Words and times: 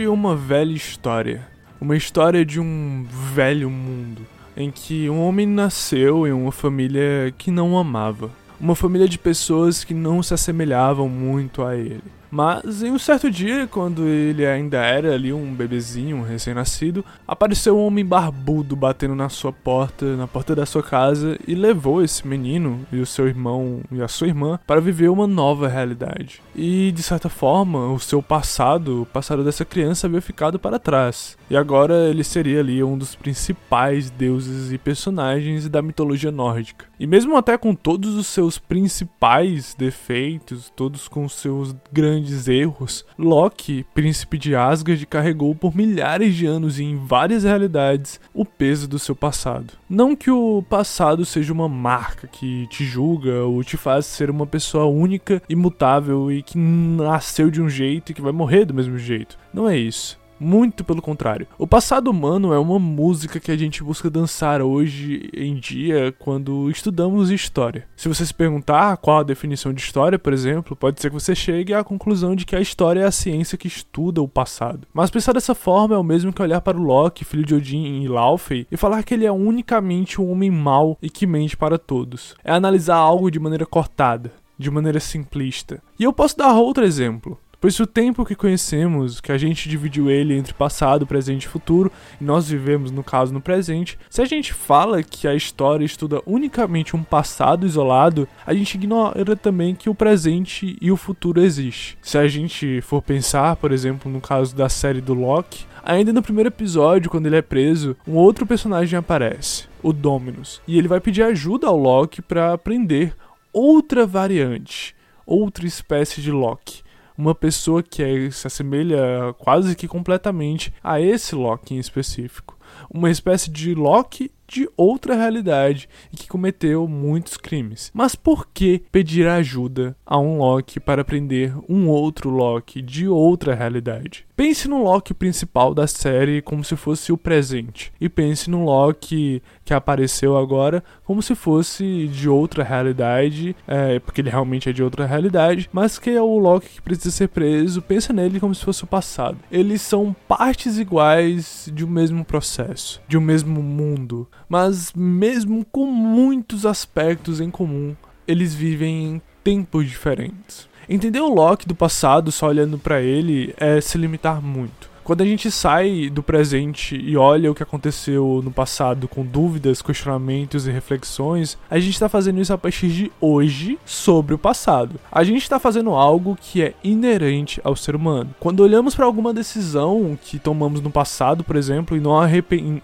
Existe 0.00 0.08
uma 0.08 0.34
velha 0.34 0.72
história, 0.72 1.46
uma 1.78 1.94
história 1.94 2.42
de 2.42 2.58
um 2.58 3.04
velho 3.34 3.68
mundo, 3.68 4.26
em 4.56 4.70
que 4.70 5.10
um 5.10 5.20
homem 5.20 5.46
nasceu 5.46 6.26
em 6.26 6.32
uma 6.32 6.50
família 6.50 7.34
que 7.36 7.50
não 7.50 7.74
o 7.74 7.76
amava, 7.76 8.30
uma 8.58 8.74
família 8.74 9.06
de 9.06 9.18
pessoas 9.18 9.84
que 9.84 9.92
não 9.92 10.22
se 10.22 10.32
assemelhavam 10.32 11.06
muito 11.06 11.62
a 11.62 11.76
ele. 11.76 12.02
Mas 12.30 12.82
em 12.82 12.90
um 12.90 12.98
certo 12.98 13.30
dia, 13.30 13.66
quando 13.66 14.06
ele 14.06 14.46
ainda 14.46 14.78
era 14.78 15.14
ali 15.14 15.32
um 15.32 15.52
bebezinho, 15.52 16.18
um 16.18 16.22
recém-nascido, 16.22 17.04
apareceu 17.26 17.76
um 17.76 17.84
homem 17.84 18.04
barbudo 18.04 18.76
batendo 18.76 19.14
na 19.14 19.28
sua 19.28 19.52
porta, 19.52 20.16
na 20.16 20.26
porta 20.26 20.54
da 20.54 20.64
sua 20.64 20.82
casa, 20.82 21.38
e 21.46 21.54
levou 21.54 22.02
esse 22.02 22.26
menino 22.26 22.86
e 22.92 22.98
o 22.98 23.06
seu 23.06 23.26
irmão 23.26 23.80
e 23.90 24.00
a 24.00 24.08
sua 24.08 24.28
irmã 24.28 24.58
para 24.66 24.80
viver 24.80 25.08
uma 25.08 25.26
nova 25.26 25.68
realidade. 25.68 26.40
E 26.54 26.92
de 26.92 27.02
certa 27.02 27.28
forma, 27.28 27.92
o 27.92 27.98
seu 27.98 28.22
passado, 28.22 29.02
o 29.02 29.06
passado 29.06 29.42
dessa 29.42 29.64
criança 29.64 30.06
havia 30.06 30.20
ficado 30.20 30.58
para 30.58 30.78
trás. 30.78 31.36
E 31.50 31.56
agora 31.56 32.08
ele 32.08 32.22
seria 32.22 32.60
ali 32.60 32.82
um 32.82 32.96
dos 32.96 33.14
principais 33.14 34.10
deuses 34.10 34.72
e 34.72 34.78
personagens 34.78 35.68
da 35.68 35.82
mitologia 35.82 36.30
nórdica. 36.30 36.86
E 36.98 37.06
mesmo 37.06 37.36
até 37.36 37.56
com 37.58 37.74
todos 37.74 38.14
os 38.14 38.26
seus 38.26 38.58
principais 38.58 39.74
defeitos, 39.74 40.70
todos 40.76 41.08
com 41.08 41.28
seus 41.28 41.74
grandes 41.92 42.19
grandes 42.20 42.46
erros, 42.46 43.04
Loki, 43.18 43.84
príncipe 43.94 44.38
de 44.38 44.54
Asgard, 44.54 45.04
carregou 45.06 45.54
por 45.54 45.74
milhares 45.74 46.34
de 46.34 46.46
anos 46.46 46.78
e 46.78 46.84
em 46.84 46.96
várias 46.96 47.44
realidades 47.44 48.20
o 48.34 48.44
peso 48.44 48.86
do 48.86 48.98
seu 48.98 49.16
passado. 49.16 49.74
Não 49.88 50.14
que 50.14 50.30
o 50.30 50.62
passado 50.68 51.24
seja 51.24 51.52
uma 51.52 51.68
marca 51.68 52.28
que 52.28 52.66
te 52.68 52.84
julga 52.84 53.44
ou 53.44 53.64
te 53.64 53.76
faz 53.76 54.06
ser 54.06 54.30
uma 54.30 54.46
pessoa 54.46 54.84
única, 54.84 55.42
imutável 55.48 56.30
e 56.30 56.42
que 56.42 56.58
nasceu 56.58 57.50
de 57.50 57.60
um 57.60 57.68
jeito 57.68 58.12
e 58.12 58.14
que 58.14 58.22
vai 58.22 58.32
morrer 58.32 58.64
do 58.64 58.74
mesmo 58.74 58.98
jeito. 58.98 59.38
Não 59.52 59.68
é 59.68 59.76
isso. 59.76 60.19
Muito 60.40 60.82
pelo 60.82 61.02
contrário. 61.02 61.46
O 61.58 61.66
passado 61.66 62.10
humano 62.10 62.54
é 62.54 62.58
uma 62.58 62.78
música 62.78 63.38
que 63.38 63.52
a 63.52 63.56
gente 63.58 63.84
busca 63.84 64.08
dançar 64.08 64.62
hoje 64.62 65.28
em 65.34 65.54
dia 65.54 66.14
quando 66.18 66.70
estudamos 66.70 67.30
história. 67.30 67.86
Se 67.94 68.08
você 68.08 68.24
se 68.24 68.32
perguntar 68.32 68.96
qual 68.96 69.18
a 69.18 69.22
definição 69.22 69.70
de 69.70 69.82
história, 69.82 70.18
por 70.18 70.32
exemplo, 70.32 70.74
pode 70.74 70.98
ser 70.98 71.10
que 71.10 71.14
você 71.20 71.34
chegue 71.34 71.74
à 71.74 71.84
conclusão 71.84 72.34
de 72.34 72.46
que 72.46 72.56
a 72.56 72.60
história 72.60 73.00
é 73.00 73.04
a 73.04 73.12
ciência 73.12 73.58
que 73.58 73.68
estuda 73.68 74.22
o 74.22 74.28
passado. 74.28 74.88
Mas 74.94 75.10
pensar 75.10 75.34
dessa 75.34 75.54
forma 75.54 75.94
é 75.94 75.98
o 75.98 76.02
mesmo 76.02 76.32
que 76.32 76.40
olhar 76.40 76.62
para 76.62 76.78
o 76.78 76.82
Loki, 76.82 77.22
filho 77.22 77.44
de 77.44 77.54
Odin 77.54 78.02
e 78.02 78.08
Laufey, 78.08 78.66
e 78.72 78.78
falar 78.78 79.02
que 79.02 79.12
ele 79.12 79.26
é 79.26 79.32
unicamente 79.32 80.20
um 80.22 80.30
homem 80.30 80.50
mau 80.50 80.96
e 81.02 81.10
que 81.10 81.26
mente 81.26 81.54
para 81.54 81.78
todos. 81.78 82.34
É 82.42 82.50
analisar 82.50 82.96
algo 82.96 83.30
de 83.30 83.38
maneira 83.38 83.66
cortada, 83.66 84.32
de 84.58 84.70
maneira 84.70 85.00
simplista. 85.00 85.82
E 85.98 86.04
eu 86.04 86.12
posso 86.14 86.38
dar 86.38 86.54
outro 86.54 86.84
exemplo. 86.84 87.38
Pois 87.60 87.78
o 87.78 87.86
tempo 87.86 88.24
que 88.24 88.34
conhecemos, 88.34 89.20
que 89.20 89.30
a 89.30 89.36
gente 89.36 89.68
dividiu 89.68 90.10
ele 90.10 90.34
entre 90.34 90.54
passado, 90.54 91.06
presente 91.06 91.42
e 91.42 91.48
futuro, 91.48 91.92
e 92.18 92.24
nós 92.24 92.48
vivemos, 92.48 92.90
no 92.90 93.04
caso, 93.04 93.34
no 93.34 93.40
presente, 93.40 93.98
se 94.08 94.22
a 94.22 94.24
gente 94.24 94.54
fala 94.54 95.02
que 95.02 95.28
a 95.28 95.34
história 95.34 95.84
estuda 95.84 96.22
unicamente 96.24 96.96
um 96.96 97.02
passado 97.02 97.66
isolado, 97.66 98.26
a 98.46 98.54
gente 98.54 98.76
ignora 98.76 99.36
também 99.36 99.74
que 99.74 99.90
o 99.90 99.94
presente 99.94 100.74
e 100.80 100.90
o 100.90 100.96
futuro 100.96 101.38
existem. 101.38 101.98
Se 102.00 102.16
a 102.16 102.26
gente 102.26 102.80
for 102.80 103.02
pensar, 103.02 103.56
por 103.56 103.72
exemplo, 103.72 104.10
no 104.10 104.22
caso 104.22 104.56
da 104.56 104.70
série 104.70 105.02
do 105.02 105.12
Loki, 105.12 105.68
Ainda 105.82 106.12
no 106.12 106.22
primeiro 106.22 106.48
episódio, 106.48 107.10
quando 107.10 107.24
ele 107.24 107.36
é 107.36 107.42
preso, 107.42 107.96
um 108.06 108.14
outro 108.14 108.46
personagem 108.46 108.98
aparece, 108.98 109.64
o 109.82 109.94
Dominus, 109.94 110.60
e 110.68 110.76
ele 110.76 110.86
vai 110.86 111.00
pedir 111.00 111.22
ajuda 111.22 111.68
ao 111.68 111.76
Loki 111.76 112.20
para 112.20 112.52
aprender 112.52 113.16
outra 113.50 114.06
variante, 114.06 114.94
outra 115.24 115.66
espécie 115.66 116.20
de 116.20 116.30
Loki 116.30 116.82
uma 117.20 117.34
pessoa 117.34 117.82
que 117.82 118.02
é, 118.02 118.30
se 118.30 118.46
assemelha 118.46 119.34
quase 119.38 119.76
que 119.76 119.86
completamente 119.86 120.72
a 120.82 120.98
esse 121.00 121.34
Loki 121.34 121.74
em 121.74 121.78
específico. 121.78 122.58
Uma 122.88 123.10
espécie 123.10 123.50
de 123.50 123.74
Loki 123.74 124.30
de 124.50 124.68
outra 124.76 125.14
realidade 125.14 125.88
e 126.12 126.16
que 126.16 126.26
cometeu 126.26 126.88
muitos 126.88 127.36
crimes. 127.36 127.90
Mas 127.94 128.16
por 128.16 128.48
que 128.52 128.82
pedir 128.90 129.28
ajuda 129.28 129.96
a 130.04 130.18
um 130.18 130.38
Loki 130.38 130.80
para 130.80 131.04
prender 131.04 131.54
um 131.68 131.88
outro 131.88 132.28
Loki 132.30 132.82
de 132.82 133.06
outra 133.06 133.54
realidade? 133.54 134.26
Pense 134.36 134.66
no 134.66 134.82
Loki 134.82 135.12
principal 135.12 135.74
da 135.74 135.86
série 135.86 136.40
como 136.40 136.64
se 136.64 136.74
fosse 136.74 137.12
o 137.12 137.18
presente, 137.18 137.92
e 138.00 138.08
pense 138.08 138.48
no 138.50 138.64
Loki 138.64 139.42
que 139.64 139.74
apareceu 139.74 140.36
agora 140.36 140.82
como 141.04 141.22
se 141.22 141.34
fosse 141.34 142.08
de 142.08 142.28
outra 142.28 142.64
realidade, 142.64 143.54
é, 143.68 143.98
porque 143.98 144.20
ele 144.20 144.30
realmente 144.30 144.68
é 144.68 144.72
de 144.72 144.82
outra 144.82 145.04
realidade, 145.04 145.68
mas 145.72 145.98
que 145.98 146.10
é 146.10 146.22
o 146.22 146.38
Loki 146.38 146.70
que 146.70 146.82
precisa 146.82 147.10
ser 147.10 147.28
preso. 147.28 147.82
Pensa 147.82 148.12
nele 148.12 148.40
como 148.40 148.54
se 148.54 148.64
fosse 148.64 148.82
o 148.82 148.86
passado. 148.86 149.38
Eles 149.52 149.82
são 149.82 150.16
partes 150.26 150.78
iguais 150.78 151.70
de 151.72 151.84
um 151.84 151.88
mesmo 151.88 152.24
processo, 152.24 153.00
de 153.06 153.18
um 153.18 153.20
mesmo 153.20 153.62
mundo, 153.62 154.26
mas 154.50 154.92
mesmo 154.92 155.64
com 155.64 155.86
muitos 155.86 156.66
aspectos 156.66 157.40
em 157.40 157.48
comum, 157.48 157.94
eles 158.26 158.52
vivem 158.52 159.04
em 159.04 159.22
tempos 159.44 159.88
diferentes. 159.88 160.68
Entender 160.88 161.20
o 161.20 161.32
Loki 161.32 161.68
do 161.68 161.74
passado 161.74 162.32
só 162.32 162.48
olhando 162.48 162.76
para 162.76 163.00
ele 163.00 163.54
é 163.56 163.80
se 163.80 163.96
limitar 163.96 164.42
muito. 164.42 164.89
Quando 165.10 165.22
a 165.22 165.26
gente 165.26 165.50
sai 165.50 166.08
do 166.08 166.22
presente 166.22 166.94
e 166.94 167.16
olha 167.16 167.50
o 167.50 167.54
que 167.54 167.64
aconteceu 167.64 168.40
no 168.44 168.52
passado 168.52 169.08
com 169.08 169.26
dúvidas, 169.26 169.82
questionamentos 169.82 170.68
e 170.68 170.70
reflexões, 170.70 171.58
a 171.68 171.80
gente 171.80 171.94
está 171.94 172.08
fazendo 172.08 172.40
isso 172.40 172.52
a 172.52 172.56
partir 172.56 172.86
de 172.90 173.12
hoje 173.20 173.76
sobre 173.84 174.34
o 174.34 174.38
passado. 174.38 175.00
A 175.10 175.24
gente 175.24 175.42
está 175.42 175.58
fazendo 175.58 175.90
algo 175.90 176.38
que 176.40 176.62
é 176.62 176.74
inerente 176.84 177.60
ao 177.64 177.74
ser 177.74 177.96
humano. 177.96 178.32
Quando 178.38 178.60
olhamos 178.60 178.94
para 178.94 179.04
alguma 179.04 179.34
decisão 179.34 180.16
que 180.22 180.38
tomamos 180.38 180.80
no 180.80 180.92
passado, 180.92 181.42
por 181.42 181.56
exemplo, 181.56 181.96
e, 181.96 182.00
não 182.00 182.14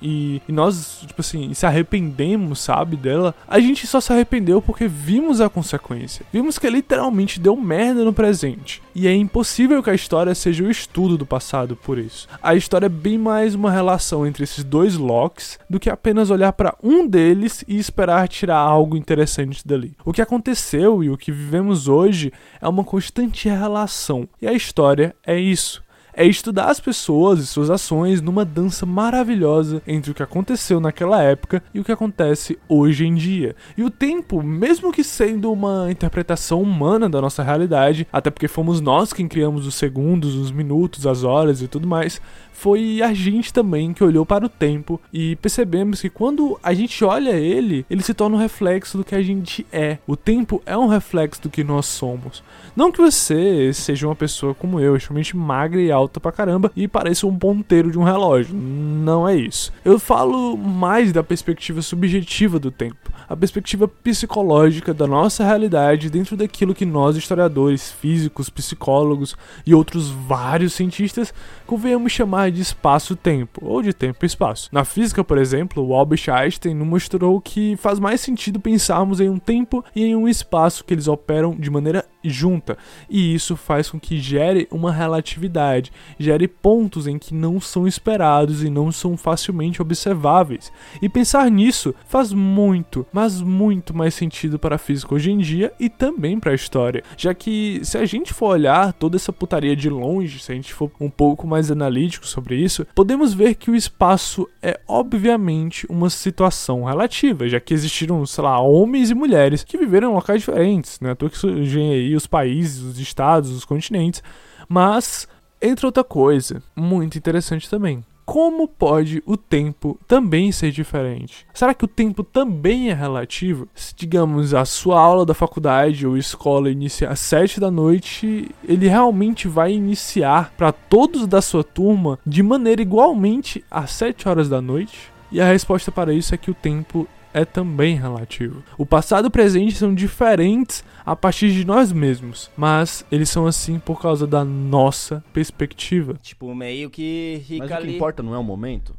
e, 0.03 0.43
e 0.49 0.53
nós, 0.53 1.03
tipo 1.07 1.21
assim, 1.21 1.55
se 1.55 1.65
arrependemos, 1.65 2.59
sabe, 2.59 2.97
dela, 2.97 3.37
a 3.47 3.61
gente 3.61 3.87
só 3.87 4.01
se 4.01 4.13
arrependeu 4.13 4.61
porque 4.61 4.89
vimos 4.89 5.41
a 5.41 5.49
consequência. 5.49 6.27
Vimos 6.33 6.59
que 6.59 6.69
literalmente 6.69 7.39
deu 7.39 7.55
merda 7.55 8.05
no 8.05 8.13
presente. 8.13 8.83
E 8.97 9.07
é 9.07 9.15
impossível 9.15 9.81
que 9.81 9.91
a 9.91 9.95
história 9.95 10.35
seja 10.35 10.65
o 10.65 10.71
estudo 10.73 11.17
do 11.17 11.25
passado 11.25 11.77
por 11.77 11.97
isso 11.97 12.16
A 12.43 12.55
história 12.55 12.87
é 12.87 12.89
bem 12.89 13.19
mais 13.19 13.55
uma 13.55 13.71
relação 13.71 14.27
entre 14.27 14.45
esses 14.45 14.65
dois 14.65 14.97
Locks 14.97 15.59
do 15.69 15.81
que 15.81 15.91
apenas 15.91 16.31
olhar 16.31 16.53
para 16.53 16.77
um 16.83 17.07
deles 17.07 17.65
e 17.67 17.79
esperar 17.79 18.29
tirar 18.29 18.59
algo 18.59 18.97
interessante 18.97 19.67
dali. 19.67 19.97
O 20.05 20.13
que 20.13 20.23
aconteceu 20.23 21.03
e 21.03 21.11
o 21.11 21.17
que 21.17 21.33
vivemos 21.33 21.89
hoje 21.89 22.33
é 22.61 22.69
uma 22.69 22.85
constante 22.85 23.49
relação. 23.49 24.29
E 24.41 24.47
a 24.47 24.53
história 24.53 25.15
é 25.27 25.39
isso 25.39 25.86
é 26.17 26.25
estudar 26.27 26.71
as 26.71 26.81
pessoas 26.81 27.39
e 27.39 27.47
suas 27.47 27.69
ações 27.69 28.23
numa 28.23 28.45
dança 28.45 28.87
maravilhosa 28.87 29.83
entre 29.87 30.11
o 30.11 30.15
que 30.15 30.23
aconteceu 30.23 30.81
naquela 30.81 31.23
época 31.23 31.63
e 31.75 31.79
o 31.79 31.85
que 31.85 31.93
acontece 31.93 32.59
hoje 32.67 33.07
em 33.07 33.15
dia. 33.15 33.55
E 33.77 33.85
o 33.85 33.91
tempo, 33.91 34.43
mesmo 34.43 34.91
que 34.91 35.05
sendo 35.05 35.53
uma 35.53 35.91
interpretação 35.91 36.63
humana 36.63 37.09
da 37.09 37.21
nossa 37.21 37.43
realidade, 37.43 38.09
até 38.11 38.31
porque 38.31 38.49
fomos 38.49 38.81
nós 38.81 39.13
quem 39.13 39.29
criamos 39.29 39.67
os 39.67 39.75
segundos, 39.75 40.35
os 40.35 40.51
minutos, 40.51 41.07
as 41.07 41.23
horas 41.23 41.61
e 41.61 41.69
tudo 41.69 41.87
mais, 41.87 42.21
foi 42.59 43.03
a 43.03 43.13
gente 43.13 43.53
também 43.53 43.93
que 43.93 44.03
olhou 44.03 44.25
para 44.25 44.47
o 44.47 44.49
tempo 44.49 44.99
e 45.13 45.37
percebemos 45.37 46.01
que 46.01 46.09
quando 46.09 46.59
a 46.63 46.73
gente 46.73 47.05
olha 47.05 47.33
ele, 47.33 47.85
ele 47.89 48.03
se 48.03 48.15
torna 48.15 48.37
um 48.37 48.41
reflexo 48.41 48.97
do 48.97 49.05
que 49.05 49.15
a 49.15 49.23
gente 49.23 49.67
é. 49.71 49.99
O 50.07 50.17
tempo 50.17 50.63
é 50.65 50.77
um 50.77 50.87
reflexo 50.87 51.43
do 51.43 51.51
que 51.51 51.63
nós 51.63 51.85
somos. 51.85 52.43
Não 52.75 52.91
que 52.91 53.01
você 53.01 53.73
seja 53.75 54.07
uma 54.09 54.17
pessoa 54.17 54.55
como 54.55 54.81
eu, 54.81 54.97
extremamente 54.97 55.37
magra 55.37 55.81
e 55.81 55.93
alta 55.93 56.19
pra 56.19 56.33
caramba 56.33 56.73
e 56.75 56.89
pareça 56.89 57.27
um 57.27 57.39
ponteiro 57.39 57.91
de 57.91 57.99
um 57.99 58.03
relógio. 58.03 58.57
Não 58.57 59.29
é 59.29 59.37
isso. 59.37 59.71
Eu 59.85 59.99
falo 59.99 60.57
mais 60.57 61.13
da 61.13 61.23
perspectiva 61.23 61.83
subjetiva 61.83 62.59
do 62.59 62.71
tempo, 62.71 63.13
a 63.29 63.37
perspectiva 63.37 63.87
psicológica 63.87 64.95
da 64.95 65.07
nossa 65.07 65.45
realidade 65.45 66.09
dentro 66.09 66.37
daquilo 66.37 66.75
que 66.75 66.87
nós, 66.87 67.17
historiadores, 67.17 67.93
físicos, 67.93 68.49
psicólogos 68.49 69.37
e 69.67 69.75
outros 69.75 70.09
vários 70.09 70.73
cientistas 70.73 71.35
convenhamos 71.67 72.13
chamar 72.13 72.46
de 72.51 72.61
espaço-tempo, 72.61 73.65
ou 73.65 73.83
de 73.83 73.93
tempo 73.93 74.25
e 74.25 74.27
espaço. 74.27 74.69
Na 74.73 74.85
física, 74.85 75.23
por 75.23 75.39
exemplo, 75.39 75.85
o 75.85 75.95
Albert 75.95 76.29
Einstein 76.29 76.75
mostrou 76.75 77.41
que 77.41 77.77
faz 77.77 77.99
mais 77.99 78.21
sentido 78.21 78.61
pensarmos 78.61 79.21
em 79.21 79.29
um 79.29 79.39
tempo 79.39 79.85
e 79.95 80.05
em 80.05 80.17
um 80.17 80.29
espaço 80.29 80.85
que 80.85 80.95
eles 80.95 81.09
operam 81.09 81.55
de 81.55 81.71
maneira 81.71 82.05
junta, 82.31 82.77
e 83.09 83.35
isso 83.35 83.57
faz 83.57 83.91
com 83.91 83.99
que 83.99 84.19
gere 84.19 84.69
uma 84.71 84.93
relatividade, 84.93 85.93
gere 86.19 86.49
pontos 86.49 87.07
em 87.07 87.19
que 87.19 87.35
não 87.35 87.61
são 87.61 87.87
esperados 87.87 88.63
e 88.63 88.71
não 88.71 88.91
são 88.93 89.17
facilmente 89.17 89.81
observáveis. 89.83 90.73
E 91.01 91.09
pensar 91.09 91.51
nisso 91.51 91.95
faz 92.07 92.33
muito, 92.33 93.07
mas 93.13 93.41
muito 93.41 93.97
mais 93.97 94.15
sentido 94.15 94.59
para 94.59 94.77
a 94.77 94.79
física 94.79 95.15
hoje 95.15 95.31
em 95.31 95.39
dia 95.39 95.73
e 95.79 95.89
também 95.89 96.39
para 96.39 96.53
a 96.53 96.55
história, 96.55 97.03
já 97.17 97.35
que 97.35 97.81
se 97.83 97.99
a 97.99 98.05
gente 98.05 98.33
for 98.33 98.49
olhar 98.49 98.93
toda 98.93 99.17
essa 99.17 99.33
putaria 99.33 99.77
de 99.77 99.89
longe, 99.89 100.39
se 100.39 100.53
a 100.53 100.55
gente 100.55 100.73
for 100.73 100.91
um 101.01 101.11
pouco 101.11 101.47
mais 101.47 101.71
analítico 101.71 102.27
sobre 102.27 102.57
isso, 102.57 102.87
podemos 102.95 103.35
ver 103.35 103.55
que 103.55 103.71
o 103.71 103.77
espaço 103.77 104.49
é 104.63 104.81
obviamente 104.89 105.87
uma 105.89 106.11
situação 106.11 106.85
relativa, 106.85 107.49
já 107.49 107.61
que 107.61 107.75
existiram, 107.75 108.25
sei 108.27 108.45
lá, 108.45 108.61
homens 108.61 109.11
e 109.11 109.15
mulheres 109.15 109.63
que 109.63 109.79
viveram 109.79 110.11
em 110.11 110.15
locais 110.15 110.41
diferentes, 110.41 110.99
né? 111.01 111.15
Tô 111.15 111.29
que 111.29 111.39
surgem 111.39 111.93
aí 111.93 112.16
os 112.17 112.27
países, 112.27 112.83
os 112.83 112.99
estados, 112.99 113.51
os 113.51 113.65
continentes, 113.65 114.23
mas 114.69 115.29
Entra 115.61 115.87
outra 115.87 116.05
coisa 116.05 116.63
muito 116.77 117.17
interessante 117.17 117.69
também. 117.69 118.05
Como 118.27 118.69
pode 118.69 119.23
o 119.25 119.37
tempo 119.37 119.99
também 120.07 120.53
ser 120.53 120.71
diferente? 120.71 121.47
Será 121.55 121.73
que 121.73 121.85
o 121.85 121.89
tempo 121.89 122.23
também 122.23 122.91
é 122.91 122.93
relativo? 122.93 123.69
Se, 123.75 123.95
digamos, 123.95 124.53
a 124.53 124.65
sua 124.65 125.01
aula 125.01 125.25
da 125.25 125.33
faculdade 125.33 126.07
ou 126.07 126.17
escola 126.17 126.71
inicia 126.71 127.09
às 127.09 127.21
7 127.21 127.61
da 127.61 127.71
noite, 127.71 128.51
ele 128.69 128.89
realmente 128.89 129.49
vai 129.49 129.73
iniciar 129.73 130.53
para 130.57 130.73
todos 130.73 131.27
da 131.27 131.41
sua 131.41 131.65
turma 131.65 132.19
de 132.27 132.43
maneira 132.43 132.83
igualmente 132.83 133.65
às 133.71 133.93
7 133.93 134.29
horas 134.29 134.49
da 134.49 134.61
noite? 134.61 135.11
E 135.31 135.41
a 135.41 135.47
resposta 135.47 135.91
para 135.91 136.13
isso 136.13 136.35
é 136.35 136.39
que 136.39 136.51
o 136.51 136.55
tempo 136.55 137.09
é 137.39 137.45
também 137.45 137.97
relativo. 137.97 138.63
O 138.79 138.87
passado 138.87 139.27
e 139.27 139.29
o 139.29 139.31
presente 139.31 139.75
são 139.77 139.95
diferentes 139.95 140.83
a 141.05 141.15
partir 141.15 141.53
de 141.53 141.65
nós 141.65 141.93
mesmos, 141.93 142.51
mas 142.57 143.05
eles 143.13 143.29
são 143.29 143.47
assim 143.47 143.79
por 143.79 144.01
causa 144.01 144.27
da 144.27 144.45
nossa 144.45 145.23
perspectiva. 145.33 146.15
Tipo, 146.23 146.55
meio 146.55 146.89
que 146.91 147.43
fica 147.47 147.65
Mas 147.65 147.71
o 147.71 147.77
que 147.77 147.83
ali. 147.89 147.95
importa 147.97 148.23
não 148.23 148.35
é 148.35 148.39
o 148.39 148.43
momento? 148.45 148.97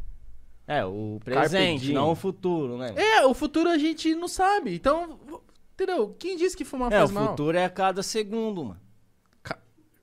É, 0.67 0.85
o 0.85 1.19
presente, 1.23 1.93
não 1.93 2.11
o 2.11 2.15
futuro, 2.15 2.77
né? 2.77 2.93
É, 2.95 3.25
o 3.25 3.33
futuro 3.33 3.69
a 3.69 3.77
gente 3.77 4.13
não 4.13 4.27
sabe. 4.27 4.75
Então, 4.75 5.17
entendeu? 5.73 6.15
Quem 6.19 6.35
disse 6.37 6.55
que 6.57 6.65
fumar 6.65 6.91
É, 6.91 6.97
o 6.97 6.99
faz 7.07 7.11
mal? 7.11 7.29
futuro 7.29 7.57
é 7.57 7.65
a 7.65 7.69
cada 7.69 8.03
segundo, 8.03 8.63
mano. 8.65 8.79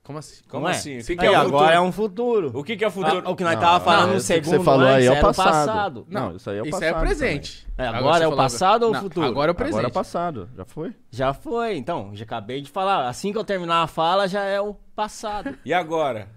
Como 0.05 0.19
assim? 0.19 0.43
Como 0.47 0.67
é? 0.67 0.71
assim? 0.71 0.99
O 0.99 1.03
que, 1.03 1.11
Aí 1.13 1.17
que 1.17 1.25
é 1.25 1.31
o 1.31 1.35
agora 1.35 1.49
futuro? 1.49 1.71
é 1.71 1.81
um 1.81 1.91
futuro. 1.91 2.51
O 2.53 2.63
que, 2.63 2.77
que 2.77 2.85
é 2.85 2.89
futuro? 2.91 3.23
Ah, 3.25 3.31
o 3.31 3.35
que 3.35 3.43
nós 3.43 3.55
Não, 3.55 3.59
tava 3.61 3.83
falando 3.83 4.01
não, 4.03 4.09
no 4.11 4.17
isso 4.17 4.27
segundo 4.27 4.57
você 4.57 4.63
falou 4.63 4.87
aí 4.87 4.93
antes 4.93 5.07
é 5.07 5.09
o 5.09 5.13
era 5.15 5.21
passado. 5.33 6.05
Não, 6.07 6.29
Não, 6.29 6.35
isso 6.35 6.49
aí 6.51 6.57
é 6.57 6.61
o 6.61 6.65
Isso 6.65 6.79
passado. 6.79 6.95
é 6.95 6.99
presente. 6.99 7.67
É, 7.75 7.87
agora 7.87 8.17
você 8.19 8.23
é 8.23 8.27
o 8.27 8.35
passado 8.35 8.83
ou 8.83 8.91
o 8.91 8.95
futuro? 8.95 9.25
Agora 9.25 9.49
é 9.49 9.53
o 9.53 9.55
presente. 9.55 9.73
Agora 9.79 9.87
é 9.87 9.91
passado. 9.91 10.49
Já 10.55 10.63
foi? 10.63 10.93
Já 11.09 11.33
foi, 11.33 11.75
então. 11.77 12.11
Já 12.13 12.23
acabei 12.23 12.61
de 12.61 12.69
falar. 12.69 13.07
Assim 13.09 13.31
que 13.31 13.37
eu 13.39 13.43
terminar 13.43 13.81
a 13.81 13.87
fala, 13.87 14.27
já 14.27 14.43
é 14.43 14.61
o 14.61 14.75
passado. 14.95 15.57
E 15.65 15.73
agora? 15.73 16.27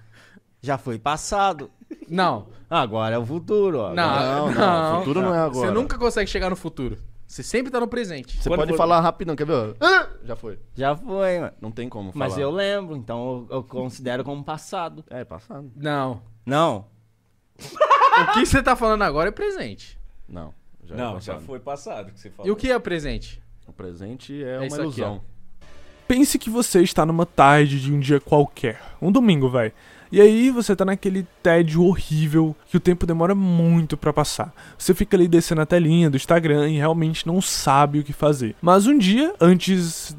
já 0.62 0.76
foi 0.78 0.98
passado. 0.98 1.70
Não, 2.08 2.46
Agora 2.70 3.14
é 3.14 3.18
o 3.18 3.24
futuro, 3.24 3.78
ó. 3.80 3.94
não, 3.94 3.94
Não, 3.94 4.50
não. 4.50 4.92
não, 4.92 4.98
futuro 5.00 5.22
não 5.22 5.34
é 5.34 5.38
agora. 5.38 5.66
Você 5.68 5.72
nunca 5.72 5.96
consegue 5.96 6.28
chegar 6.30 6.50
no 6.50 6.56
futuro. 6.56 6.98
Você 7.28 7.42
sempre 7.42 7.70
tá 7.70 7.78
no 7.78 7.86
presente. 7.86 8.38
Você 8.42 8.48
Quando 8.48 8.60
pode 8.60 8.70
for- 8.72 8.78
falar 8.78 9.00
rapidão, 9.00 9.36
quer 9.36 9.46
ver? 9.46 9.76
Ah! 9.80 10.08
Já 10.24 10.34
foi. 10.34 10.58
Já 10.74 10.96
foi, 10.96 11.38
mano. 11.38 11.52
Não 11.60 11.70
tem 11.70 11.86
como 11.88 12.10
Mas 12.14 12.32
falar. 12.32 12.42
eu 12.42 12.50
lembro, 12.50 12.96
então 12.96 13.46
eu, 13.50 13.56
eu 13.58 13.62
considero 13.62 14.24
como 14.24 14.42
passado. 14.42 15.04
É, 15.10 15.24
passado. 15.24 15.70
Não. 15.76 16.22
Não. 16.46 16.86
O 17.58 18.32
que 18.32 18.46
você 18.46 18.62
tá 18.62 18.74
falando 18.74 19.02
agora 19.02 19.28
é 19.28 19.32
presente. 19.32 19.98
Não. 20.26 20.54
Já 20.84 20.94
é 20.94 20.98
Não, 20.98 21.20
já 21.20 21.34
passado. 21.34 21.46
foi 21.46 21.60
passado 21.60 22.12
que 22.12 22.18
você 22.18 22.30
falou. 22.30 22.48
E 22.48 22.50
o 22.50 22.56
que 22.56 22.72
é 22.72 22.78
presente? 22.78 23.42
O 23.66 23.72
presente 23.74 24.42
é, 24.42 24.54
É 24.54 24.56
uma 24.56 24.66
isso 24.66 24.74
aqui, 24.76 24.82
ilusão. 24.84 25.22
Pense 26.08 26.38
que 26.38 26.48
você 26.48 26.80
está 26.82 27.04
numa 27.04 27.26
tarde 27.26 27.78
de 27.78 27.92
um 27.92 28.00
dia 28.00 28.18
qualquer, 28.18 28.80
um 29.00 29.12
domingo, 29.12 29.50
vai. 29.50 29.72
E 30.10 30.22
aí 30.22 30.50
você 30.50 30.74
tá 30.74 30.82
naquele 30.82 31.26
tédio 31.42 31.84
horrível 31.84 32.56
que 32.66 32.78
o 32.78 32.80
tempo 32.80 33.04
demora 33.04 33.34
muito 33.34 33.94
pra 33.94 34.10
passar. 34.10 34.50
Você 34.78 34.94
fica 34.94 35.18
ali 35.18 35.28
descendo 35.28 35.60
a 35.60 35.66
telinha 35.66 36.08
do 36.08 36.16
Instagram 36.16 36.70
e 36.70 36.78
realmente 36.78 37.26
não 37.26 37.42
sabe 37.42 37.98
o 37.98 38.02
que 38.02 38.14
fazer. 38.14 38.56
Mas 38.62 38.86
um 38.86 38.96
dia, 38.96 39.34
antes 39.38 40.16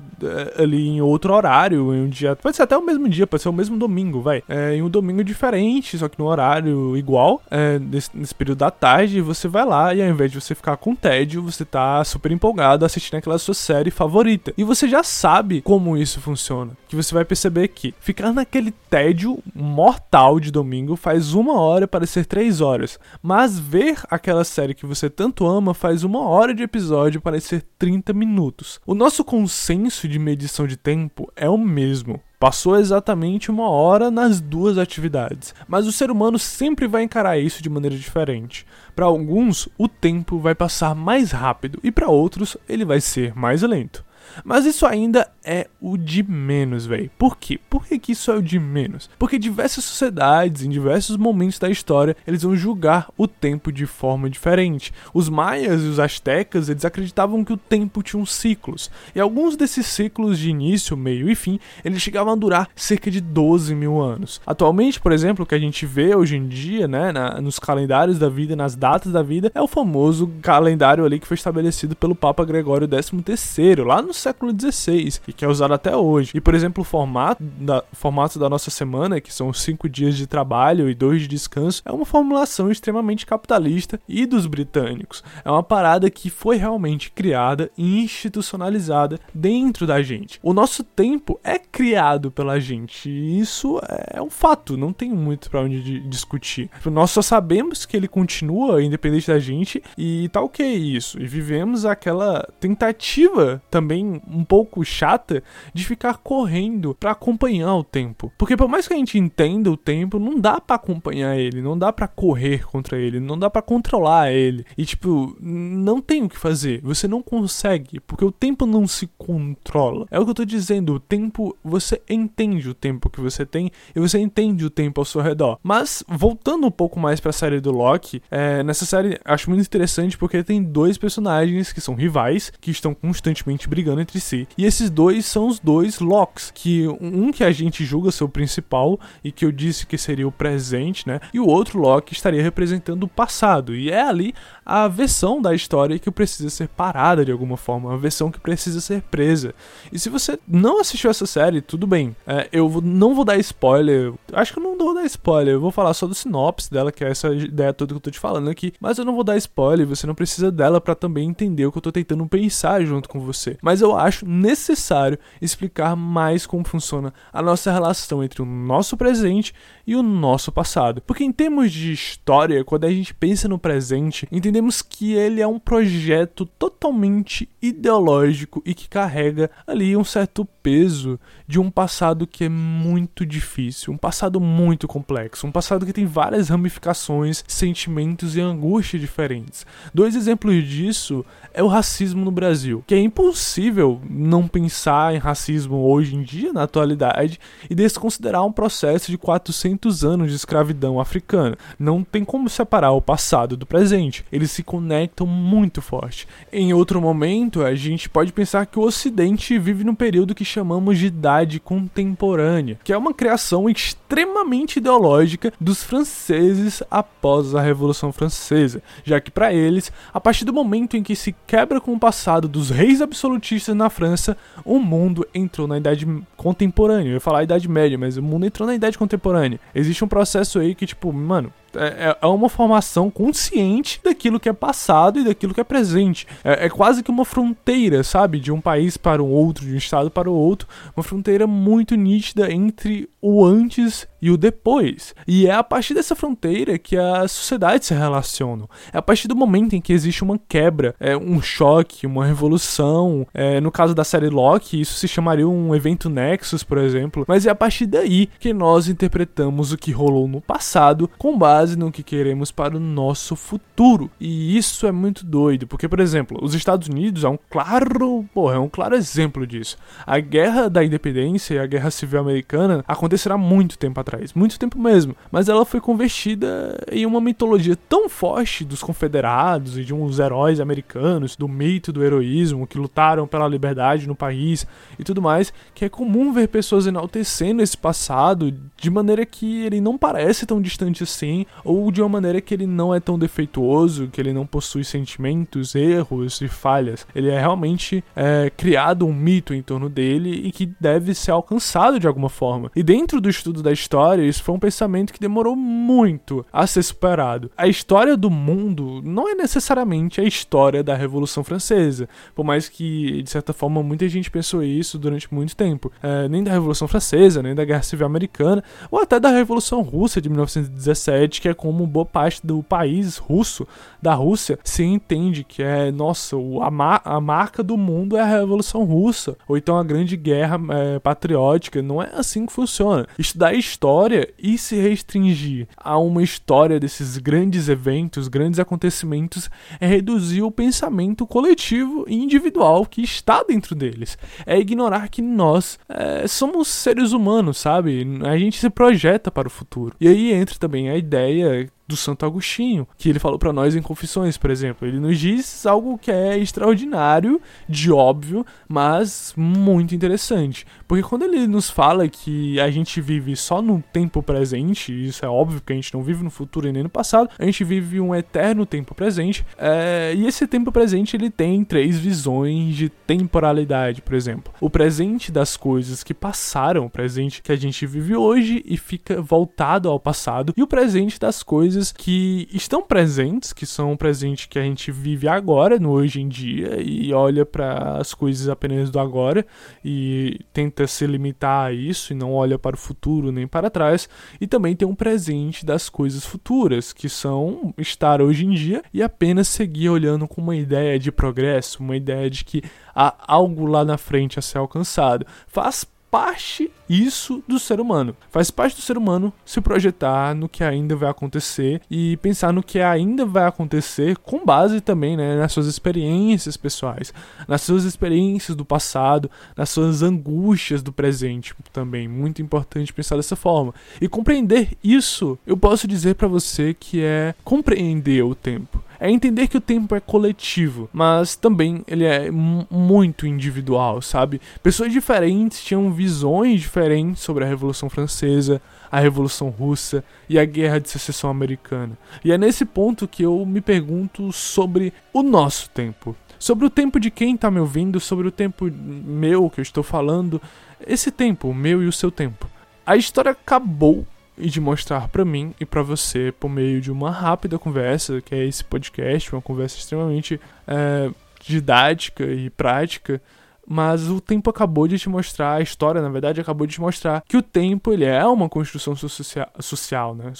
ali 0.57 0.87
em 0.87 1.01
outro 1.01 1.33
horário, 1.33 1.93
em 1.93 2.01
um 2.03 2.09
dia, 2.09 2.35
pode 2.35 2.55
ser 2.55 2.63
até 2.63 2.77
o 2.77 2.85
mesmo 2.85 3.07
dia, 3.07 3.27
pode 3.27 3.43
ser 3.43 3.49
o 3.49 3.53
mesmo 3.53 3.77
domingo, 3.77 4.21
vai. 4.21 4.43
É, 4.47 4.75
em 4.75 4.81
um 4.81 4.89
domingo 4.89 5.23
diferente, 5.23 5.97
só 5.97 6.07
que 6.07 6.19
no 6.19 6.25
horário 6.25 6.97
igual, 6.97 7.41
é, 7.49 7.79
nesse, 7.79 8.09
nesse 8.13 8.35
período 8.35 8.59
da 8.59 8.71
tarde, 8.71 9.21
você 9.21 9.47
vai 9.47 9.65
lá 9.65 9.93
e 9.93 10.01
ao 10.01 10.09
invés 10.09 10.31
de 10.31 10.39
você 10.39 10.53
ficar 10.53 10.77
com 10.77 10.95
tédio, 10.95 11.41
você 11.41 11.63
tá 11.63 12.03
super 12.03 12.31
empolgado 12.31 12.85
assistindo 12.85 13.15
aquela 13.15 13.37
sua 13.37 13.53
série 13.53 13.91
favorita. 13.91 14.53
E 14.57 14.63
você 14.63 14.87
já 14.87 15.03
sabe 15.03 15.61
como 15.61 15.97
isso 15.97 16.19
funciona. 16.19 16.71
Que 16.87 16.95
você 16.95 17.13
vai 17.13 17.23
perceber 17.23 17.67
que 17.69 17.93
ficar 17.99 18.33
naquele 18.33 18.71
tédio 18.89 19.39
mortal 19.53 20.39
de 20.39 20.51
domingo 20.51 20.95
faz 20.95 21.33
uma 21.33 21.59
hora 21.59 21.87
parecer 21.87 22.25
três 22.25 22.61
horas. 22.61 22.99
Mas 23.21 23.59
ver 23.59 23.99
aquela 24.09 24.43
série 24.43 24.73
que 24.73 24.85
você 24.85 25.09
tanto 25.09 25.45
ama 25.45 25.73
faz 25.73 26.03
uma 26.03 26.21
hora 26.21 26.53
de 26.53 26.63
episódio 26.63 27.21
parecer 27.21 27.63
30 27.77 28.13
minutos. 28.13 28.79
O 28.85 28.93
nosso 28.93 29.23
consenso 29.23 30.07
de 30.09 30.19
medição 30.19 30.67
de 30.67 30.75
tempo 30.75 31.31
é 31.35 31.47
o 31.47 31.57
mesmo. 31.57 32.19
Passou 32.39 32.77
exatamente 32.77 33.51
uma 33.51 33.69
hora 33.69 34.09
nas 34.09 34.41
duas 34.41 34.77
atividades, 34.77 35.53
mas 35.67 35.85
o 35.85 35.91
ser 35.91 36.09
humano 36.09 36.39
sempre 36.39 36.87
vai 36.87 37.03
encarar 37.03 37.37
isso 37.37 37.61
de 37.61 37.69
maneira 37.69 37.95
diferente. 37.95 38.65
Para 38.95 39.05
alguns, 39.05 39.69
o 39.77 39.87
tempo 39.87 40.39
vai 40.39 40.55
passar 40.55 40.95
mais 40.95 41.31
rápido 41.31 41.79
e 41.83 41.91
para 41.91 42.09
outros, 42.09 42.57
ele 42.67 42.85
vai 42.85 42.99
ser 42.99 43.35
mais 43.37 43.61
lento. 43.61 44.03
Mas 44.43 44.65
isso 44.65 44.85
ainda 44.85 45.29
é 45.43 45.67
o 45.81 45.97
de 45.97 46.21
menos, 46.23 46.85
velho. 46.85 47.09
Por 47.17 47.37
quê? 47.37 47.59
Por 47.69 47.85
que, 47.85 47.97
que 47.99 48.11
isso 48.11 48.31
é 48.31 48.35
o 48.35 48.41
de 48.41 48.59
menos? 48.59 49.09
Porque 49.17 49.37
diversas 49.39 49.83
sociedades, 49.83 50.63
em 50.63 50.69
diversos 50.69 51.17
momentos 51.17 51.59
da 51.59 51.69
história, 51.69 52.15
eles 52.27 52.43
vão 52.43 52.55
julgar 52.55 53.09
o 53.17 53.27
tempo 53.27 53.71
de 53.71 53.85
forma 53.85 54.29
diferente. 54.29 54.93
Os 55.13 55.29
maias 55.29 55.81
e 55.81 55.85
os 55.87 55.99
astecas, 55.99 56.69
eles 56.69 56.85
acreditavam 56.85 57.43
que 57.43 57.53
o 57.53 57.57
tempo 57.57 58.03
tinha 58.03 58.21
uns 58.21 58.33
ciclos. 58.33 58.89
E 59.15 59.19
alguns 59.19 59.55
desses 59.55 59.85
ciclos 59.85 60.37
de 60.39 60.49
início, 60.49 60.95
meio 60.97 61.29
e 61.29 61.35
fim, 61.35 61.59
eles 61.83 62.01
chegavam 62.01 62.33
a 62.33 62.35
durar 62.35 62.69
cerca 62.75 63.09
de 63.09 63.21
12 63.21 63.73
mil 63.75 63.99
anos. 64.01 64.41
Atualmente, 64.45 64.99
por 64.99 65.11
exemplo, 65.11 65.43
o 65.43 65.45
que 65.47 65.55
a 65.55 65.59
gente 65.59 65.85
vê 65.85 66.15
hoje 66.15 66.35
em 66.37 66.47
dia, 66.47 66.87
né, 66.87 67.11
na- 67.11 67.41
nos 67.41 67.59
calendários 67.59 68.19
da 68.19 68.29
vida, 68.29 68.55
nas 68.55 68.75
datas 68.75 69.11
da 69.11 69.21
vida, 69.23 69.51
é 69.55 69.61
o 69.61 69.67
famoso 69.67 70.29
calendário 70.41 71.05
ali 71.05 71.19
que 71.19 71.27
foi 71.27 71.35
estabelecido 71.35 71.95
pelo 71.95 72.15
Papa 72.15 72.43
Gregório 72.45 72.87
XIII, 72.87 73.83
lá 73.83 74.01
no 74.01 74.13
século 74.19 74.53
XVI, 74.57 75.19
e 75.27 75.33
que 75.33 75.43
é 75.45 75.47
usado 75.47 75.73
até 75.73 75.95
hoje. 75.95 76.31
E, 76.33 76.41
por 76.41 76.53
exemplo, 76.53 76.81
o 76.81 76.85
formato 76.85 77.41
da, 77.43 77.83
formato 77.93 78.37
da 78.39 78.49
nossa 78.49 78.69
semana, 78.69 79.19
que 79.21 79.33
são 79.33 79.51
cinco 79.53 79.87
dias 79.89 80.15
de 80.15 80.27
trabalho 80.27 80.89
e 80.89 80.93
dois 80.95 81.21
de 81.21 81.27
descanso, 81.27 81.81
é 81.85 81.91
uma 81.91 82.05
formulação 82.05 82.71
extremamente 82.71 83.25
capitalista 83.25 83.99
e 84.07 84.25
dos 84.25 84.45
britânicos. 84.45 85.23
É 85.43 85.49
uma 85.49 85.63
parada 85.63 86.09
que 86.09 86.29
foi 86.29 86.57
realmente 86.57 87.11
criada 87.11 87.71
e 87.77 88.03
institucionalizada 88.03 89.19
dentro 89.33 89.85
da 89.87 90.01
gente. 90.01 90.39
O 90.43 90.53
nosso 90.53 90.83
tempo 90.83 91.39
é 91.43 91.57
criado 91.59 92.31
pela 92.31 92.59
gente, 92.59 93.09
e 93.09 93.39
isso 93.39 93.79
é 94.11 94.21
um 94.21 94.29
fato, 94.29 94.77
não 94.77 94.91
tem 94.93 95.09
muito 95.11 95.49
pra 95.49 95.61
onde 95.61 95.81
di- 95.81 95.99
discutir. 96.01 96.69
Nós 96.85 97.11
só 97.11 97.21
sabemos 97.21 97.85
que 97.85 97.95
ele 97.95 98.07
continua 98.07 98.83
independente 98.83 99.27
da 99.27 99.39
gente 99.39 99.81
e 99.97 100.29
tá 100.29 100.41
ok 100.41 100.65
isso. 100.65 101.19
E 101.21 101.25
vivemos 101.27 101.85
aquela 101.85 102.47
tentativa 102.59 103.61
também 103.69 104.08
um 104.27 104.43
pouco 104.43 104.83
chata 104.83 105.43
de 105.73 105.85
ficar 105.85 106.17
correndo 106.17 106.95
pra 106.99 107.11
acompanhar 107.11 107.75
o 107.75 107.83
tempo. 107.83 108.31
Porque 108.37 108.57
por 108.57 108.67
mais 108.67 108.87
que 108.87 108.93
a 108.93 108.97
gente 108.97 109.17
entenda 109.17 109.71
o 109.71 109.77
tempo, 109.77 110.19
não 110.19 110.39
dá 110.39 110.59
pra 110.59 110.75
acompanhar 110.75 111.37
ele, 111.37 111.61
não 111.61 111.77
dá 111.77 111.91
pra 111.91 112.07
correr 112.07 112.65
contra 112.65 112.97
ele, 112.97 113.19
não 113.19 113.37
dá 113.37 113.49
pra 113.49 113.61
controlar 113.61 114.31
ele. 114.31 114.65
E 114.77 114.85
tipo, 114.85 115.35
não 115.39 116.01
tem 116.01 116.23
o 116.23 116.29
que 116.29 116.37
fazer. 116.37 116.81
Você 116.81 117.07
não 117.07 117.21
consegue, 117.21 117.99
porque 117.99 118.25
o 118.25 118.31
tempo 118.31 118.65
não 118.65 118.87
se 118.87 119.07
controla. 119.17 120.05
É 120.11 120.19
o 120.19 120.23
que 120.23 120.31
eu 120.31 120.35
tô 120.35 120.45
dizendo, 120.45 120.93
o 120.95 120.99
tempo, 120.99 121.55
você 121.63 122.01
entende 122.09 122.69
o 122.69 122.73
tempo 122.73 123.09
que 123.09 123.21
você 123.21 123.45
tem 123.45 123.71
e 123.95 123.99
você 123.99 124.19
entende 124.19 124.65
o 124.65 124.69
tempo 124.69 125.01
ao 125.01 125.05
seu 125.05 125.21
redor. 125.21 125.59
Mas 125.63 126.03
voltando 126.07 126.67
um 126.67 126.71
pouco 126.71 126.99
mais 126.99 127.19
pra 127.19 127.31
série 127.31 127.59
do 127.59 127.71
Loki, 127.71 128.21
é, 128.29 128.63
nessa 128.63 128.85
série 128.85 129.19
acho 129.25 129.49
muito 129.49 129.65
interessante 129.65 130.17
porque 130.17 130.43
tem 130.43 130.63
dois 130.63 130.97
personagens 130.97 131.71
que 131.71 131.81
são 131.81 131.95
rivais, 131.95 132.51
que 132.59 132.71
estão 132.71 132.93
constantemente 132.93 133.67
brigando 133.67 133.98
entre 133.99 134.19
si. 134.19 134.47
E 134.57 134.65
esses 134.65 134.89
dois 134.89 135.25
são 135.25 135.47
os 135.47 135.59
dois 135.59 135.99
Locks, 135.99 136.51
que 136.53 136.87
um 137.01 137.31
que 137.31 137.43
a 137.43 137.51
gente 137.51 137.85
julga 137.85 138.11
ser 138.11 138.23
o 138.23 138.29
principal 138.29 138.99
e 139.23 139.31
que 139.31 139.45
eu 139.45 139.51
disse 139.51 139.85
que 139.85 139.97
seria 139.97 140.27
o 140.27 140.31
presente, 140.31 141.07
né? 141.07 141.19
E 141.33 141.39
o 141.39 141.47
outro 141.47 141.79
Loki 141.79 142.13
estaria 142.13 142.41
representando 142.41 143.03
o 143.03 143.07
passado. 143.07 143.75
E 143.75 143.91
é 143.91 144.01
ali 144.01 144.33
a 144.65 144.87
versão 144.87 145.41
da 145.41 145.53
história 145.53 145.97
que 145.97 146.11
precisa 146.11 146.49
ser 146.49 146.67
parada 146.67 147.25
de 147.25 147.31
alguma 147.31 147.57
forma, 147.57 147.93
a 147.93 147.97
versão 147.97 148.31
que 148.31 148.39
precisa 148.39 148.79
ser 148.79 149.01
presa. 149.03 149.53
E 149.91 149.97
se 149.97 150.09
você 150.09 150.37
não 150.47 150.79
assistiu 150.79 151.09
essa 151.09 151.25
série, 151.25 151.61
tudo 151.61 151.87
bem. 151.87 152.15
É, 152.27 152.47
eu 152.51 152.81
não 152.81 153.15
vou 153.15 153.25
dar 153.25 153.37
spoiler. 153.37 154.13
Acho 154.33 154.53
que 154.53 154.59
eu 154.59 154.63
não 154.63 154.77
vou 154.77 154.93
dar 154.93 155.05
spoiler. 155.05 155.55
Eu 155.55 155.61
vou 155.61 155.71
falar 155.71 155.93
só 155.93 156.05
do 156.05 156.13
sinopse 156.13 156.69
dela, 156.69 156.91
que 156.91 157.03
é 157.03 157.09
essa 157.09 157.33
ideia 157.33 157.73
toda 157.73 157.93
que 157.93 157.97
eu 157.97 158.01
tô 158.01 158.11
te 158.11 158.19
falando 158.19 158.49
aqui. 158.49 158.73
Mas 158.79 158.97
eu 158.97 159.05
não 159.05 159.15
vou 159.15 159.23
dar 159.23 159.37
spoiler. 159.37 159.87
Você 159.87 160.05
não 160.05 160.15
precisa 160.15 160.51
dela 160.51 160.79
pra 160.79 160.95
também 160.95 161.27
entender 161.27 161.65
o 161.65 161.71
que 161.71 161.77
eu 161.77 161.81
tô 161.81 161.91
tentando 161.91 162.25
pensar 162.27 162.83
junto 162.83 163.09
com 163.09 163.19
você. 163.19 163.57
Mas 163.61 163.81
eu 163.81 163.88
acho 163.95 164.25
necessário 164.25 165.17
explicar 165.41 165.95
mais 165.95 166.45
como 166.45 166.67
funciona 166.67 167.13
a 167.31 167.41
nossa 167.41 167.71
relação 167.71 168.23
entre 168.23 168.41
o 168.41 168.45
nosso 168.45 168.97
presente 168.97 169.53
e 169.85 169.95
o 169.95 170.03
nosso 170.03 170.51
passado. 170.51 171.01
Porque 171.01 171.23
em 171.23 171.31
termos 171.31 171.71
de 171.71 171.91
história, 171.91 172.63
quando 172.63 172.85
a 172.85 172.91
gente 172.91 173.13
pensa 173.13 173.47
no 173.47 173.57
presente, 173.57 174.27
entendemos 174.31 174.81
que 174.81 175.13
ele 175.13 175.41
é 175.41 175.47
um 175.47 175.59
projeto 175.59 176.45
totalmente 176.45 177.49
ideológico 177.61 178.61
e 178.65 178.73
que 178.73 178.87
carrega 178.87 179.49
ali 179.65 179.95
um 179.95 180.03
certo 180.03 180.45
peso 180.69 181.19
de 181.47 181.59
um 181.59 181.71
passado 181.71 182.27
que 182.27 182.43
é 182.43 182.49
muito 182.49 183.25
difícil, 183.25 183.91
um 183.91 183.97
passado 183.97 184.39
muito 184.39 184.87
complexo, 184.87 185.47
um 185.47 185.51
passado 185.51 185.83
que 185.83 185.91
tem 185.91 186.05
várias 186.05 186.49
ramificações, 186.49 187.43
sentimentos 187.47 188.35
e 188.35 188.41
angústias 188.41 189.01
diferentes. 189.01 189.65
Dois 189.91 190.15
exemplos 190.15 190.63
disso 190.63 191.25
é 191.51 191.63
o 191.63 191.67
racismo 191.67 192.23
no 192.23 192.29
Brasil, 192.29 192.83
que 192.85 192.93
é 192.93 192.99
impossível 192.99 193.99
não 194.07 194.47
pensar 194.47 195.15
em 195.15 195.17
racismo 195.17 195.77
hoje 195.77 196.15
em 196.15 196.21
dia, 196.21 196.53
na 196.53 196.63
atualidade, 196.63 197.39
e 197.67 197.73
desconsiderar 197.73 198.45
um 198.45 198.51
processo 198.51 199.09
de 199.09 199.17
400 199.17 200.05
anos 200.05 200.29
de 200.29 200.35
escravidão 200.35 200.99
africana. 200.99 201.57
Não 201.79 202.03
tem 202.03 202.23
como 202.23 202.47
separar 202.47 202.91
o 202.91 203.01
passado 203.01 203.57
do 203.57 203.65
presente, 203.65 204.23
eles 204.31 204.51
se 204.51 204.61
conectam 204.61 205.25
muito 205.25 205.81
forte. 205.81 206.27
Em 206.53 206.73
outro 206.73 207.01
momento, 207.01 207.63
a 207.63 207.73
gente 207.73 208.07
pode 208.07 208.31
pensar 208.31 208.67
que 208.67 208.77
o 208.77 208.83
Ocidente 208.83 209.57
vive 209.57 209.83
num 209.83 209.95
período 209.95 210.35
que 210.35 210.45
chamamos 210.59 210.99
de 210.99 211.05
Idade 211.05 211.57
Contemporânea, 211.57 212.77
que 212.83 212.91
é 212.91 212.97
uma 212.97 213.13
criação 213.13 213.69
extremamente 213.69 214.77
ideológica 214.77 215.53
dos 215.59 215.81
franceses 215.81 216.83
após 216.91 217.55
a 217.55 217.61
Revolução 217.61 218.11
Francesa, 218.11 218.83
já 219.05 219.21
que 219.21 219.31
para 219.31 219.53
eles, 219.53 219.89
a 220.13 220.19
partir 220.19 220.43
do 220.43 220.51
momento 220.51 220.97
em 220.97 221.03
que 221.03 221.15
se 221.15 221.33
quebra 221.47 221.79
com 221.79 221.93
o 221.93 221.99
passado 221.99 222.45
dos 222.45 222.69
reis 222.69 223.01
absolutistas 223.01 223.73
na 223.73 223.89
França, 223.89 224.35
o 224.65 224.79
mundo 224.79 225.25
entrou 225.33 225.65
na 225.65 225.77
Idade 225.77 226.05
Contemporânea. 226.35 227.11
Eu 227.11 227.13
ia 227.13 227.19
falar 227.21 227.43
Idade 227.43 227.69
Média, 227.69 227.97
mas 227.97 228.17
o 228.17 228.21
mundo 228.21 228.45
entrou 228.45 228.67
na 228.67 228.75
Idade 228.75 228.97
Contemporânea. 228.97 229.61
Existe 229.73 230.03
um 230.03 230.09
processo 230.09 230.59
aí 230.59 230.75
que, 230.75 230.85
tipo, 230.85 231.13
mano, 231.13 231.53
é, 231.75 232.17
é 232.21 232.27
uma 232.27 232.49
formação 232.49 233.09
consciente 233.09 233.99
daquilo 234.03 234.39
que 234.39 234.49
é 234.49 234.53
passado 234.53 235.19
e 235.19 235.23
daquilo 235.23 235.53
que 235.53 235.61
é 235.61 235.63
presente. 235.63 236.27
É, 236.43 236.65
é, 236.65 236.69
quase 236.69 237.03
que 237.03 237.11
uma 237.11 237.25
fronteira, 237.25 238.03
sabe? 238.03 238.39
De 238.39 238.51
um 238.51 238.61
país 238.61 238.97
para 238.97 239.21
o 239.21 239.29
outro, 239.29 239.65
de 239.65 239.73
um 239.73 239.77
estado 239.77 240.09
para 240.09 240.29
o 240.29 240.33
outro. 240.33 240.67
Uma 240.95 241.03
fronteira 241.03 241.45
muito 241.45 241.95
nítida 241.95 242.51
entre 242.51 243.09
o 243.21 243.45
antes 243.45 244.07
e 244.21 244.29
o 244.29 244.37
depois. 244.37 245.13
E 245.27 245.47
é 245.47 245.53
a 245.53 245.63
partir 245.63 245.93
dessa 245.93 246.15
fronteira 246.15 246.77
que 246.77 246.97
as 246.97 247.31
sociedades 247.31 247.87
se 247.87 247.93
relacionam. 247.93 248.69
É 248.91 248.97
a 248.97 249.01
partir 249.01 249.27
do 249.27 249.35
momento 249.35 249.75
em 249.75 249.81
que 249.81 249.93
existe 249.93 250.23
uma 250.23 250.37
quebra, 250.37 250.95
é, 250.99 251.15
um 251.15 251.41
choque, 251.41 252.05
uma 252.05 252.25
revolução. 252.25 253.25
É, 253.33 253.59
no 253.61 253.71
caso 253.71 253.93
da 253.93 254.03
série 254.03 254.29
Loki, 254.29 254.81
isso 254.81 254.95
se 254.95 255.07
chamaria 255.07 255.47
um 255.47 255.75
evento 255.75 256.09
Nexus, 256.09 256.63
por 256.63 256.77
exemplo. 256.77 257.25
Mas 257.27 257.45
é 257.45 257.49
a 257.49 257.55
partir 257.55 257.85
daí 257.85 258.27
que 258.39 258.53
nós 258.53 258.87
interpretamos 258.87 259.71
o 259.71 259.77
que 259.77 259.91
rolou 259.91 260.27
no 260.27 260.41
passado 260.41 261.09
com 261.17 261.37
base 261.37 261.58
no 261.67 261.91
que 261.91 262.03
queremos 262.03 262.51
para 262.51 262.77
o 262.77 262.79
nosso 262.79 263.35
futuro. 263.35 264.09
E 264.19 264.57
isso 264.57 264.87
é 264.87 264.91
muito 264.91 265.25
doido, 265.25 265.67
porque, 265.67 265.87
por 265.87 265.99
exemplo, 265.99 266.37
os 266.41 266.53
Estados 266.53 266.87
Unidos 266.87 267.23
é 267.23 267.29
um 267.29 267.37
claro, 267.49 268.25
porra, 268.33 268.55
é 268.55 268.59
um 268.59 268.69
claro 268.69 268.95
exemplo 268.95 269.45
disso. 269.45 269.77
A 270.05 270.19
guerra 270.19 270.69
da 270.69 270.83
independência 270.83 271.55
e 271.55 271.59
a 271.59 271.65
guerra 271.65 271.91
civil 271.91 272.19
americana 272.19 272.83
acontecerá 272.87 273.37
muito 273.37 273.77
tempo 273.77 273.99
atrás, 273.99 274.33
muito 274.33 274.57
tempo 274.59 274.79
mesmo, 274.79 275.15
mas 275.31 275.49
ela 275.49 275.65
foi 275.65 275.81
convertida 275.81 276.77
em 276.91 277.05
uma 277.05 277.21
mitologia 277.21 277.75
tão 277.75 278.09
forte 278.09 278.63
dos 278.63 278.81
confederados 278.81 279.77
e 279.77 279.83
de 279.83 279.93
uns 279.93 280.19
heróis 280.19 280.59
americanos, 280.59 281.35
do 281.35 281.47
mito 281.47 281.91
do 281.91 282.03
heroísmo 282.03 282.67
que 282.67 282.77
lutaram 282.77 283.27
pela 283.27 283.47
liberdade 283.47 284.07
no 284.07 284.15
país 284.15 284.65
e 284.97 285.03
tudo 285.03 285.21
mais, 285.21 285.53
que 285.73 285.85
é 285.85 285.89
comum 285.89 286.31
ver 286.31 286.47
pessoas 286.47 286.87
enaltecendo 286.87 287.61
esse 287.61 287.77
passado 287.77 288.53
de 288.77 288.89
maneira 288.89 289.25
que 289.25 289.63
ele 289.63 289.81
não 289.81 289.97
parece 289.97 290.45
tão 290.45 290.61
distante 290.61 291.03
assim, 291.03 291.45
ou 291.63 291.91
de 291.91 292.01
uma 292.01 292.09
maneira 292.09 292.41
que 292.41 292.53
ele 292.53 292.67
não 292.67 292.93
é 292.93 292.99
tão 292.99 293.17
defeituoso, 293.17 294.07
que 294.07 294.19
ele 294.19 294.33
não 294.33 294.45
possui 294.45 294.83
sentimentos, 294.83 295.75
erros 295.75 296.41
e 296.41 296.47
falhas. 296.47 297.05
Ele 297.13 297.29
é 297.29 297.39
realmente 297.39 298.03
é, 298.15 298.51
criado 298.55 299.05
um 299.05 299.13
mito 299.13 299.53
em 299.53 299.61
torno 299.61 299.89
dele 299.89 300.41
e 300.45 300.51
que 300.51 300.71
deve 300.79 301.13
ser 301.13 301.31
alcançado 301.31 301.99
de 301.99 302.07
alguma 302.07 302.29
forma. 302.29 302.71
E 302.75 302.83
dentro 302.83 303.19
do 303.21 303.29
estudo 303.29 303.61
da 303.61 303.71
história, 303.71 304.23
isso 304.23 304.43
foi 304.43 304.55
um 304.55 304.59
pensamento 304.59 305.13
que 305.13 305.19
demorou 305.19 305.55
muito 305.55 306.45
a 306.51 306.65
ser 306.67 306.83
superado. 306.83 307.51
A 307.57 307.67
história 307.67 308.15
do 308.15 308.29
mundo 308.29 309.01
não 309.03 309.29
é 309.29 309.35
necessariamente 309.35 310.21
a 310.21 310.23
história 310.23 310.83
da 310.83 310.95
Revolução 310.95 311.43
Francesa, 311.43 312.07
por 312.35 312.43
mais 312.45 312.69
que, 312.69 313.21
de 313.21 313.29
certa 313.29 313.53
forma, 313.53 313.81
muita 313.83 314.07
gente 314.07 314.31
pensou 314.31 314.63
isso 314.63 314.97
durante 314.97 315.33
muito 315.33 315.55
tempo. 315.55 315.91
É, 316.01 316.27
nem 316.27 316.43
da 316.43 316.51
Revolução 316.51 316.87
Francesa, 316.87 317.41
nem 317.41 317.55
da 317.55 317.65
Guerra 317.65 317.83
Civil 317.83 318.05
Americana, 318.05 318.63
ou 318.89 318.99
até 318.99 319.19
da 319.19 319.29
Revolução 319.29 319.81
Russa 319.81 320.21
de 320.21 320.29
1917, 320.29 321.38
que 321.39 321.49
é 321.49 321.53
como 321.53 321.85
boa 321.87 322.05
parte 322.05 322.45
do 322.45 322.61
país 322.63 323.17
russo, 323.17 323.67
da 324.01 324.13
Rússia, 324.13 324.57
se 324.63 324.83
entende 324.83 325.43
que 325.43 325.61
é, 325.61 325.91
nossa, 325.91 326.35
a, 326.61 326.71
ma 326.71 327.01
a 327.03 327.19
marca 327.19 327.61
do 327.61 327.77
mundo 327.77 328.17
é 328.17 328.21
a 328.21 328.25
Revolução 328.25 328.83
Russa, 328.83 329.37
ou 329.47 329.57
então 329.57 329.77
a 329.77 329.83
Grande 329.83 330.15
Guerra 330.15 330.59
é, 330.69 330.99
Patriótica. 330.99 331.81
Não 331.81 332.01
é 332.01 332.09
assim 332.13 332.45
que 332.45 332.53
funciona. 332.53 333.07
Estudar 333.17 333.53
história 333.53 334.29
e 334.37 334.57
se 334.57 334.75
restringir 334.75 335.67
a 335.77 335.97
uma 335.97 336.23
história 336.23 336.79
desses 336.79 337.17
grandes 337.17 337.69
eventos, 337.69 338.27
grandes 338.27 338.59
acontecimentos, 338.59 339.49
é 339.79 339.87
reduzir 339.87 340.41
o 340.41 340.51
pensamento 340.51 341.25
coletivo 341.27 342.05
e 342.07 342.15
individual 342.15 342.85
que 342.85 343.01
está 343.01 343.43
dentro 343.43 343.75
deles. 343.75 344.17
É 344.45 344.59
ignorar 344.59 345.09
que 345.09 345.21
nós 345.21 345.79
é, 345.87 346.27
somos 346.27 346.67
seres 346.67 347.11
humanos, 347.11 347.57
sabe? 347.57 348.07
A 348.23 348.37
gente 348.37 348.59
se 348.59 348.69
projeta 348.69 349.31
para 349.31 349.47
o 349.47 349.51
futuro. 349.51 349.95
E 349.99 350.07
aí 350.07 350.31
entra 350.33 350.57
também 350.57 350.89
a 350.89 350.97
ideia 350.97 351.28
ég 351.31 351.69
do 351.89 351.97
Santo 351.97 352.23
Agostinho, 352.23 352.87
que 352.99 353.09
ele 353.09 353.17
falou 353.17 353.39
para 353.39 353.51
nós 353.51 353.75
em 353.75 353.81
Confissões, 353.81 354.37
por 354.37 354.51
exemplo. 354.51 354.87
Ele 354.87 354.99
nos 354.99 355.17
diz 355.17 355.65
algo 355.65 355.97
que 355.97 356.11
é 356.11 356.37
extraordinário, 356.37 357.41
de 357.67 357.91
óbvio, 357.91 358.45
mas 358.67 359.33
muito 359.35 359.95
interessante. 359.95 360.67
Porque 360.87 361.01
quando 361.01 361.23
ele 361.23 361.47
nos 361.47 361.67
fala 361.67 362.07
que 362.07 362.59
a 362.59 362.69
gente 362.69 363.01
vive 363.01 363.35
só 363.35 363.59
no 363.59 363.83
tempo 363.91 364.21
presente, 364.21 364.93
isso 364.93 365.25
é 365.25 365.27
óbvio 365.27 365.61
que 365.65 365.73
a 365.73 365.75
gente 365.75 365.91
não 365.91 366.03
vive 366.03 366.23
no 366.23 366.29
futuro 366.29 366.67
e 366.67 366.71
nem 366.71 366.83
no 366.83 366.89
passado, 366.89 367.27
a 367.39 367.45
gente 367.45 367.63
vive 367.63 367.99
um 367.99 368.13
eterno 368.13 368.67
tempo 368.67 368.93
presente, 368.93 369.43
é, 369.57 370.13
e 370.15 370.27
esse 370.27 370.45
tempo 370.45 370.71
presente 370.71 371.15
ele 371.15 371.31
tem 371.31 371.63
três 371.63 371.97
visões 371.97 372.75
de 372.75 372.87
temporalidade, 372.87 374.03
por 374.03 374.13
exemplo. 374.13 374.53
O 374.61 374.69
presente 374.69 375.31
das 375.31 375.57
coisas 375.57 376.03
que 376.03 376.13
passaram, 376.13 376.85
o 376.85 376.89
presente 376.89 377.41
que 377.41 377.51
a 377.51 377.55
gente 377.55 377.87
vive 377.87 378.15
hoje 378.15 378.63
e 378.63 378.77
fica 378.77 379.19
voltado 379.19 379.89
ao 379.89 379.99
passado, 379.99 380.53
e 380.55 380.61
o 380.61 380.67
presente 380.67 381.19
das 381.19 381.41
coisas 381.41 381.78
coisas 381.79 381.91
que 381.91 382.47
estão 382.51 382.81
presentes, 382.81 383.53
que 383.53 383.65
são 383.65 383.93
um 383.93 383.97
presente 383.97 384.49
que 384.49 384.59
a 384.59 384.61
gente 384.61 384.91
vive 384.91 385.27
agora, 385.27 385.79
no 385.79 385.91
hoje 385.91 386.21
em 386.21 386.27
dia, 386.27 386.81
e 386.81 387.13
olha 387.13 387.45
para 387.45 387.97
as 387.97 388.13
coisas 388.13 388.49
apenas 388.49 388.89
do 388.89 388.99
agora 388.99 389.45
e 389.83 390.41
tenta 390.51 390.85
se 390.87 391.07
limitar 391.07 391.67
a 391.67 391.73
isso 391.73 392.11
e 392.11 392.15
não 392.15 392.33
olha 392.33 392.59
para 392.59 392.75
o 392.75 392.79
futuro 392.79 393.31
nem 393.31 393.47
para 393.47 393.69
trás. 393.69 394.09
E 394.41 394.47
também 394.47 394.75
tem 394.75 394.87
um 394.87 394.95
presente 394.95 395.65
das 395.65 395.89
coisas 395.89 396.25
futuras, 396.25 396.91
que 396.91 397.07
são 397.07 397.73
estar 397.77 398.21
hoje 398.21 398.45
em 398.45 398.51
dia 398.51 398.83
e 398.93 399.01
apenas 399.01 399.47
seguir 399.47 399.89
olhando 399.89 400.27
com 400.27 400.41
uma 400.41 400.55
ideia 400.55 400.99
de 400.99 401.11
progresso, 401.11 401.81
uma 401.81 401.95
ideia 401.95 402.29
de 402.29 402.43
que 402.43 402.61
há 402.93 403.15
algo 403.25 403.65
lá 403.65 403.85
na 403.85 403.97
frente 403.97 404.37
a 404.37 404.41
ser 404.41 404.57
alcançado. 404.57 405.25
Faz 405.47 405.85
parte 406.09 406.71
isso 406.89 407.43
do 407.47 407.59
ser 407.59 407.79
humano. 407.79 408.15
Faz 408.31 408.49
parte 408.49 408.75
do 408.75 408.81
ser 408.81 408.97
humano 408.97 409.31
se 409.45 409.61
projetar 409.61 410.33
no 410.33 410.49
que 410.49 410.63
ainda 410.63 410.95
vai 410.95 411.09
acontecer 411.09 411.81
e 411.89 412.17
pensar 412.17 412.51
no 412.51 412.63
que 412.63 412.79
ainda 412.79 413.25
vai 413.25 413.45
acontecer 413.45 414.17
com 414.17 414.43
base 414.43 414.81
também 414.81 415.15
né, 415.15 415.37
nas 415.37 415.51
suas 415.51 415.67
experiências 415.67 416.57
pessoais, 416.57 417.13
nas 417.47 417.61
suas 417.61 417.83
experiências 417.83 418.55
do 418.55 418.65
passado, 418.65 419.29
nas 419.55 419.69
suas 419.69 420.01
angústias 420.01 420.81
do 420.81 420.91
presente 420.91 421.53
também. 421.71 422.07
Muito 422.07 422.41
importante 422.41 422.93
pensar 422.93 423.15
dessa 423.17 423.35
forma. 423.35 423.73
E 424.01 424.07
compreender 424.07 424.77
isso, 424.83 425.37
eu 425.45 425.55
posso 425.55 425.87
dizer 425.87 426.15
para 426.15 426.27
você 426.27 426.73
que 426.73 427.01
é 427.01 427.35
compreender 427.43 428.23
o 428.23 428.33
tempo 428.33 428.83
é 428.99 429.09
entender 429.09 429.47
que 429.47 429.57
o 429.57 429.61
tempo 429.61 429.95
é 429.95 429.99
coletivo, 429.99 430.89
mas 430.91 431.35
também 431.35 431.83
ele 431.87 432.03
é 432.03 432.29
muito 432.31 433.25
individual, 433.25 434.01
sabe? 434.01 434.41
Pessoas 434.61 434.91
diferentes 434.91 435.63
tinham 435.63 435.91
visões 435.91 436.61
diferentes 436.61 437.21
sobre 437.23 437.43
a 437.43 437.47
Revolução 437.47 437.89
Francesa, 437.89 438.61
a 438.91 438.99
Revolução 438.99 439.49
Russa 439.49 440.03
e 440.27 440.37
a 440.37 440.45
Guerra 440.45 440.79
de 440.79 440.89
Secessão 440.89 441.29
Americana. 441.29 441.97
E 442.23 442.31
é 442.31 442.37
nesse 442.37 442.65
ponto 442.65 443.07
que 443.07 443.23
eu 443.23 443.45
me 443.45 443.61
pergunto 443.61 444.31
sobre 444.31 444.93
o 445.13 445.23
nosso 445.23 445.69
tempo. 445.69 446.15
Sobre 446.37 446.65
o 446.65 446.69
tempo 446.69 446.99
de 446.99 447.11
quem 447.11 447.35
está 447.35 447.51
me 447.51 447.59
ouvindo, 447.59 447.99
sobre 447.99 448.27
o 448.27 448.31
tempo 448.31 448.69
meu 448.71 449.49
que 449.49 449.59
eu 449.59 449.63
estou 449.63 449.83
falando, 449.83 450.41
esse 450.87 451.11
tempo, 451.11 451.49
o 451.49 451.53
meu 451.53 451.83
e 451.83 451.87
o 451.87 451.91
seu 451.91 452.09
tempo. 452.09 452.49
A 452.85 452.95
história 452.95 453.31
acabou 453.31 454.05
e 454.39 454.49
de 454.49 454.59
mostrar 454.59 455.07
para 455.07 455.25
mim 455.25 455.53
e 455.59 455.65
para 455.65 455.81
você 455.81 456.33
por 456.39 456.49
meio 456.49 456.81
de 456.81 456.91
uma 456.91 457.11
rápida 457.11 457.59
conversa, 457.59 458.21
que 458.21 458.33
é 458.33 458.45
esse 458.45 458.63
podcast, 458.63 459.33
uma 459.33 459.41
conversa 459.41 459.77
extremamente 459.77 460.39
é, 460.67 461.09
didática 461.45 462.23
e 462.23 462.49
prática. 462.49 463.21
Mas 463.67 464.09
o 464.09 464.19
tempo 464.19 464.49
acabou 464.49 464.87
de 464.87 464.97
te 464.97 465.07
mostrar, 465.07 465.53
a 465.53 465.61
história, 465.61 466.01
na 466.01 466.09
verdade, 466.09 466.41
acabou 466.41 466.65
de 466.65 466.73
te 466.73 466.81
mostrar 466.81 467.23
que 467.27 467.37
o 467.37 467.41
tempo 467.41 467.93
ele 467.93 468.03
é 468.03 468.25
uma 468.25 468.49
construção 468.49 468.95
social, 468.95 469.47
social 469.59 470.15
né? 470.15 470.31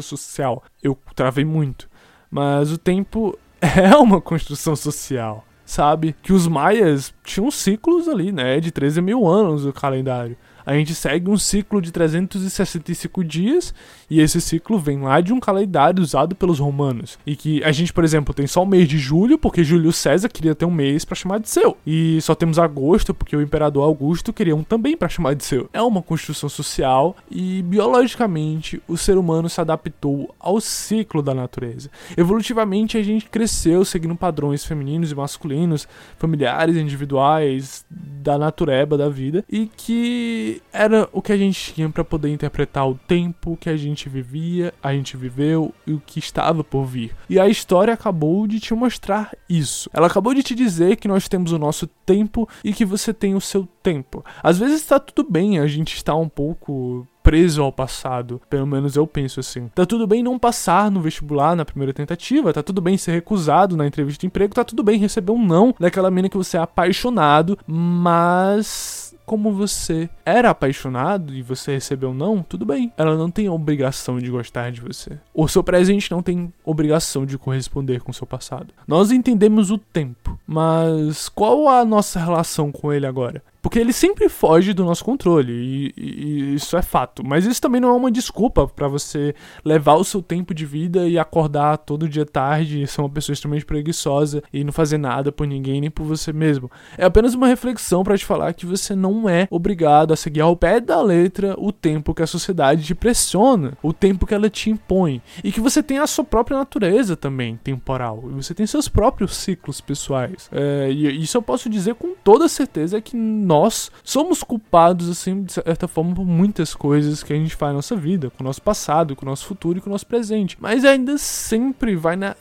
Social. 0.00 0.62
Eu 0.82 0.98
travei 1.14 1.44
muito. 1.44 1.90
Mas 2.30 2.72
o 2.72 2.78
tempo 2.78 3.38
é 3.60 3.94
uma 3.96 4.20
construção 4.20 4.74
social 4.74 5.44
sabe? 5.70 6.16
Que 6.20 6.32
os 6.32 6.48
maias 6.48 7.14
tinham 7.22 7.48
ciclos 7.48 8.08
ali, 8.08 8.32
né? 8.32 8.58
De 8.58 8.72
13 8.72 9.00
mil 9.00 9.26
anos 9.26 9.64
o 9.64 9.72
calendário. 9.72 10.36
A 10.64 10.74
gente 10.74 10.94
segue 10.94 11.30
um 11.30 11.36
ciclo 11.36 11.80
de 11.80 11.90
365 11.90 13.24
dias 13.24 13.74
e 14.08 14.20
esse 14.20 14.40
ciclo 14.40 14.78
vem 14.78 15.00
lá 15.00 15.20
de 15.20 15.32
um 15.32 15.40
calendário 15.40 16.02
usado 16.02 16.34
pelos 16.34 16.58
romanos. 16.58 17.18
E 17.26 17.36
que 17.36 17.62
a 17.64 17.72
gente, 17.72 17.92
por 17.92 18.04
exemplo, 18.04 18.34
tem 18.34 18.46
só 18.46 18.62
o 18.62 18.66
mês 18.66 18.88
de 18.88 18.98
julho, 18.98 19.38
porque 19.38 19.64
Júlio 19.64 19.92
César 19.92 20.28
queria 20.28 20.54
ter 20.54 20.64
um 20.64 20.70
mês 20.70 21.04
para 21.04 21.14
chamar 21.14 21.38
de 21.38 21.48
seu. 21.48 21.76
E 21.86 22.20
só 22.20 22.34
temos 22.34 22.58
agosto, 22.58 23.14
porque 23.14 23.36
o 23.36 23.42
imperador 23.42 23.84
Augusto 23.84 24.32
queria 24.32 24.54
um 24.54 24.62
também 24.62 24.96
para 24.96 25.08
chamar 25.08 25.34
de 25.34 25.44
seu. 25.44 25.68
É 25.72 25.82
uma 25.82 26.02
construção 26.02 26.48
social 26.48 27.16
e 27.30 27.62
biologicamente 27.62 28.82
o 28.88 28.96
ser 28.96 29.16
humano 29.16 29.48
se 29.48 29.60
adaptou 29.60 30.34
ao 30.38 30.60
ciclo 30.60 31.22
da 31.22 31.34
natureza. 31.34 31.90
Evolutivamente 32.16 32.98
a 32.98 33.02
gente 33.02 33.26
cresceu 33.26 33.84
seguindo 33.84 34.14
padrões 34.14 34.64
femininos 34.64 35.12
e 35.12 35.14
masculinos, 35.14 35.86
familiares, 36.18 36.76
individuais, 36.76 37.84
da 37.88 38.38
natureba 38.38 38.96
da 38.96 39.08
vida 39.08 39.44
e 39.48 39.66
que 39.66 40.59
era 40.72 41.08
o 41.12 41.20
que 41.20 41.32
a 41.32 41.36
gente 41.36 41.74
tinha 41.74 41.88
para 41.88 42.04
poder 42.04 42.32
interpretar 42.32 42.88
o 42.88 42.94
tempo 42.94 43.56
que 43.56 43.68
a 43.68 43.76
gente 43.76 44.08
vivia, 44.08 44.72
a 44.82 44.92
gente 44.92 45.16
viveu 45.16 45.74
e 45.86 45.92
o 45.92 46.02
que 46.04 46.18
estava 46.18 46.62
por 46.62 46.84
vir. 46.84 47.14
E 47.28 47.38
a 47.38 47.48
história 47.48 47.92
acabou 47.92 48.46
de 48.46 48.60
te 48.60 48.74
mostrar 48.74 49.32
isso. 49.48 49.90
Ela 49.92 50.06
acabou 50.06 50.34
de 50.34 50.42
te 50.42 50.54
dizer 50.54 50.96
que 50.96 51.08
nós 51.08 51.28
temos 51.28 51.52
o 51.52 51.58
nosso 51.58 51.86
tempo 51.86 52.48
e 52.64 52.72
que 52.72 52.84
você 52.84 53.12
tem 53.12 53.34
o 53.34 53.40
seu 53.40 53.68
tempo. 53.82 54.24
Às 54.42 54.58
vezes 54.58 54.80
está 54.80 54.98
tudo 54.98 55.28
bem, 55.28 55.58
a 55.58 55.66
gente 55.66 55.94
está 55.94 56.14
um 56.14 56.28
pouco 56.28 57.06
preso 57.22 57.62
ao 57.62 57.72
passado. 57.72 58.40
Pelo 58.48 58.66
menos 58.66 58.96
eu 58.96 59.06
penso 59.06 59.40
assim. 59.40 59.68
Tá 59.74 59.84
tudo 59.84 60.06
bem 60.06 60.22
não 60.22 60.38
passar 60.38 60.90
no 60.90 61.00
vestibular 61.00 61.54
na 61.54 61.64
primeira 61.64 61.92
tentativa, 61.92 62.52
tá 62.52 62.62
tudo 62.62 62.80
bem 62.80 62.96
ser 62.96 63.12
recusado 63.12 63.76
na 63.76 63.86
entrevista 63.86 64.20
de 64.20 64.26
emprego, 64.26 64.54
tá 64.54 64.64
tudo 64.64 64.82
bem 64.82 64.98
receber 64.98 65.32
um 65.32 65.44
não 65.44 65.74
daquela 65.78 66.10
mina 66.10 66.28
que 66.28 66.36
você 66.36 66.56
é 66.56 66.60
apaixonado, 66.60 67.58
mas 67.66 69.09
como 69.30 69.52
você 69.52 70.10
era 70.24 70.50
apaixonado 70.50 71.32
e 71.32 71.40
você 71.40 71.74
recebeu 71.74 72.12
não, 72.12 72.42
tudo 72.42 72.66
bem. 72.66 72.92
Ela 72.96 73.16
não 73.16 73.30
tem 73.30 73.48
obrigação 73.48 74.18
de 74.18 74.28
gostar 74.28 74.72
de 74.72 74.80
você. 74.80 75.20
O 75.32 75.46
seu 75.46 75.62
presente 75.62 76.10
não 76.10 76.20
tem 76.20 76.52
obrigação 76.64 77.24
de 77.24 77.38
corresponder 77.38 78.00
com 78.00 78.10
o 78.10 78.14
seu 78.14 78.26
passado. 78.26 78.74
Nós 78.88 79.12
entendemos 79.12 79.70
o 79.70 79.78
tempo, 79.78 80.36
mas 80.44 81.28
qual 81.28 81.68
a 81.68 81.84
nossa 81.84 82.18
relação 82.18 82.72
com 82.72 82.92
ele 82.92 83.06
agora? 83.06 83.40
Porque 83.62 83.78
ele 83.78 83.92
sempre 83.92 84.28
foge 84.28 84.72
do 84.72 84.84
nosso 84.84 85.04
controle, 85.04 85.52
e, 85.52 85.94
e, 85.96 86.54
isso 86.54 86.76
é 86.76 86.82
fato. 86.82 87.22
Mas 87.24 87.44
isso 87.44 87.60
também 87.60 87.80
não 87.80 87.90
é 87.90 87.92
uma 87.92 88.10
desculpa 88.10 88.66
para 88.66 88.88
você 88.88 89.34
levar 89.64 89.94
o 89.94 90.04
seu 90.04 90.22
tempo 90.22 90.54
de 90.54 90.64
vida 90.64 91.06
e 91.08 91.18
acordar 91.18 91.78
todo 91.78 92.08
dia 92.08 92.24
tarde 92.24 92.82
e 92.82 92.86
ser 92.86 93.00
uma 93.00 93.10
pessoa 93.10 93.34
extremamente 93.34 93.66
preguiçosa 93.66 94.42
e 94.52 94.64
não 94.64 94.72
fazer 94.72 94.98
nada 94.98 95.30
por 95.30 95.46
ninguém 95.46 95.80
nem 95.80 95.90
por 95.90 96.04
você 96.04 96.32
mesmo. 96.32 96.70
É 96.96 97.04
apenas 97.04 97.34
uma 97.34 97.46
reflexão 97.46 98.02
para 98.02 98.16
te 98.16 98.24
falar 98.24 98.54
que 98.54 98.66
você 98.66 98.94
não 98.94 99.28
é 99.28 99.46
obrigado 99.50 100.12
a 100.12 100.16
seguir 100.16 100.40
ao 100.40 100.56
pé 100.56 100.80
da 100.80 101.00
letra 101.00 101.54
o 101.58 101.72
tempo 101.72 102.14
que 102.14 102.22
a 102.22 102.26
sociedade 102.26 102.84
te 102.84 102.94
pressiona, 102.94 103.76
o 103.82 103.92
tempo 103.92 104.26
que 104.26 104.34
ela 104.34 104.48
te 104.48 104.70
impõe. 104.70 105.20
E 105.44 105.52
que 105.52 105.60
você 105.60 105.82
tem 105.82 105.98
a 105.98 106.06
sua 106.06 106.24
própria 106.24 106.56
natureza 106.56 107.16
também 107.16 107.58
temporal. 107.62 108.20
Você 108.32 108.54
tem 108.54 108.66
seus 108.66 108.88
próprios 108.88 109.36
ciclos 109.36 109.80
pessoais. 109.80 110.48
É, 110.52 110.90
e 110.90 111.22
isso 111.22 111.36
eu 111.36 111.42
posso 111.42 111.68
dizer 111.68 111.94
com 111.94 112.14
toda 112.14 112.48
certeza 112.48 113.00
que 113.00 113.16
nós 113.50 113.90
somos 114.04 114.44
culpados, 114.44 115.10
assim, 115.10 115.42
de 115.42 115.54
certa 115.54 115.88
forma, 115.88 116.14
por 116.14 116.24
muitas 116.24 116.72
coisas 116.72 117.20
que 117.24 117.32
a 117.32 117.36
gente 117.36 117.56
faz 117.56 117.70
na 117.70 117.78
nossa 117.78 117.96
vida, 117.96 118.30
com 118.30 118.44
o 118.44 118.46
nosso 118.46 118.62
passado, 118.62 119.16
com 119.16 119.26
o 119.26 119.28
nosso 119.28 119.44
futuro 119.44 119.78
e 119.78 119.80
com 119.80 119.90
o 119.90 119.92
nosso 119.92 120.06
presente. 120.06 120.56
Mas 120.60 120.84
ainda 120.84 121.18
sempre 121.18 121.96
vai, 121.96 122.14
na, 122.14 122.36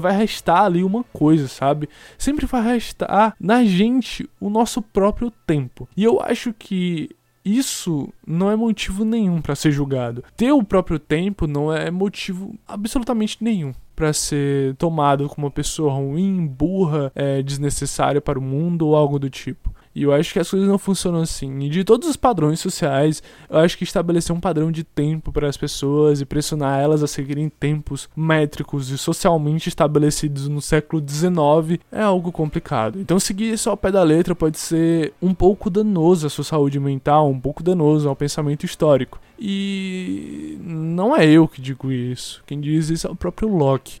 vai 0.00 0.16
restar 0.16 0.62
ali 0.62 0.84
uma 0.84 1.02
coisa, 1.02 1.48
sabe? 1.48 1.88
Sempre 2.16 2.46
vai 2.46 2.62
restar 2.62 3.34
na 3.40 3.64
gente 3.64 4.30
o 4.40 4.48
nosso 4.48 4.80
próprio 4.80 5.32
tempo. 5.44 5.88
E 5.96 6.04
eu 6.04 6.20
acho 6.22 6.52
que 6.56 7.10
isso 7.44 8.08
não 8.24 8.48
é 8.48 8.54
motivo 8.54 9.04
nenhum 9.04 9.42
para 9.42 9.56
ser 9.56 9.72
julgado. 9.72 10.22
Ter 10.36 10.52
o 10.52 10.62
próprio 10.62 11.00
tempo 11.00 11.48
não 11.48 11.72
é 11.72 11.90
motivo 11.90 12.54
absolutamente 12.66 13.38
nenhum 13.40 13.74
para 13.94 14.12
ser 14.12 14.74
tomado 14.76 15.28
como 15.28 15.46
uma 15.46 15.50
pessoa 15.50 15.92
ruim, 15.92 16.46
burra, 16.46 17.12
é, 17.14 17.42
desnecessária 17.42 18.20
para 18.20 18.38
o 18.38 18.42
mundo 18.42 18.88
ou 18.88 18.96
algo 18.96 19.18
do 19.18 19.30
tipo. 19.30 19.73
E 19.94 20.02
eu 20.02 20.12
acho 20.12 20.32
que 20.32 20.40
as 20.40 20.50
coisas 20.50 20.68
não 20.68 20.78
funcionam 20.78 21.20
assim. 21.20 21.60
E 21.60 21.68
de 21.68 21.84
todos 21.84 22.08
os 22.08 22.16
padrões 22.16 22.58
sociais, 22.58 23.22
eu 23.48 23.58
acho 23.58 23.78
que 23.78 23.84
estabelecer 23.84 24.34
um 24.34 24.40
padrão 24.40 24.72
de 24.72 24.82
tempo 24.82 25.30
para 25.30 25.48
as 25.48 25.56
pessoas 25.56 26.20
e 26.20 26.24
pressionar 26.24 26.80
elas 26.80 27.02
a 27.02 27.06
seguirem 27.06 27.48
tempos 27.48 28.08
métricos 28.16 28.90
e 28.90 28.98
socialmente 28.98 29.68
estabelecidos 29.68 30.48
no 30.48 30.60
século 30.60 31.02
XIX 31.06 31.80
é 31.92 32.02
algo 32.02 32.32
complicado. 32.32 32.98
Então, 32.98 33.20
seguir 33.20 33.56
só 33.56 33.70
ao 33.70 33.76
pé 33.76 33.92
da 33.92 34.02
letra 34.02 34.34
pode 34.34 34.58
ser 34.58 35.14
um 35.22 35.32
pouco 35.32 35.70
danoso 35.70 36.26
à 36.26 36.30
sua 36.30 36.44
saúde 36.44 36.80
mental, 36.80 37.30
um 37.30 37.38
pouco 37.38 37.62
danoso 37.62 38.08
ao 38.08 38.16
pensamento 38.16 38.66
histórico. 38.66 39.20
E 39.38 40.58
não 40.60 41.16
é 41.16 41.24
eu 41.24 41.46
que 41.46 41.60
digo 41.60 41.92
isso. 41.92 42.42
Quem 42.46 42.60
diz 42.60 42.90
isso 42.90 43.06
é 43.06 43.10
o 43.10 43.16
próprio 43.16 43.48
Locke. 43.48 44.00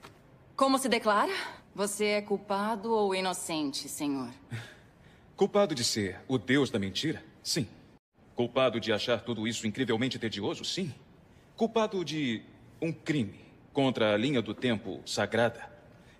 Como 0.56 0.78
se 0.78 0.88
declara? 0.88 1.32
Você 1.74 2.04
é 2.04 2.22
culpado 2.22 2.92
ou 2.92 3.14
inocente, 3.14 3.88
senhor? 3.88 4.28
Culpado 5.36 5.74
de 5.74 5.82
ser 5.82 6.20
o 6.28 6.38
deus 6.38 6.70
da 6.70 6.78
mentira? 6.78 7.20
Sim. 7.42 7.66
Culpado 8.36 8.78
de 8.78 8.92
achar 8.92 9.20
tudo 9.20 9.48
isso 9.48 9.66
incrivelmente 9.66 10.16
tedioso? 10.16 10.64
Sim. 10.64 10.94
Culpado 11.56 12.04
de 12.04 12.40
um 12.80 12.92
crime 12.92 13.40
contra 13.72 14.14
a 14.14 14.16
linha 14.16 14.40
do 14.40 14.54
tempo 14.54 15.00
sagrada? 15.04 15.68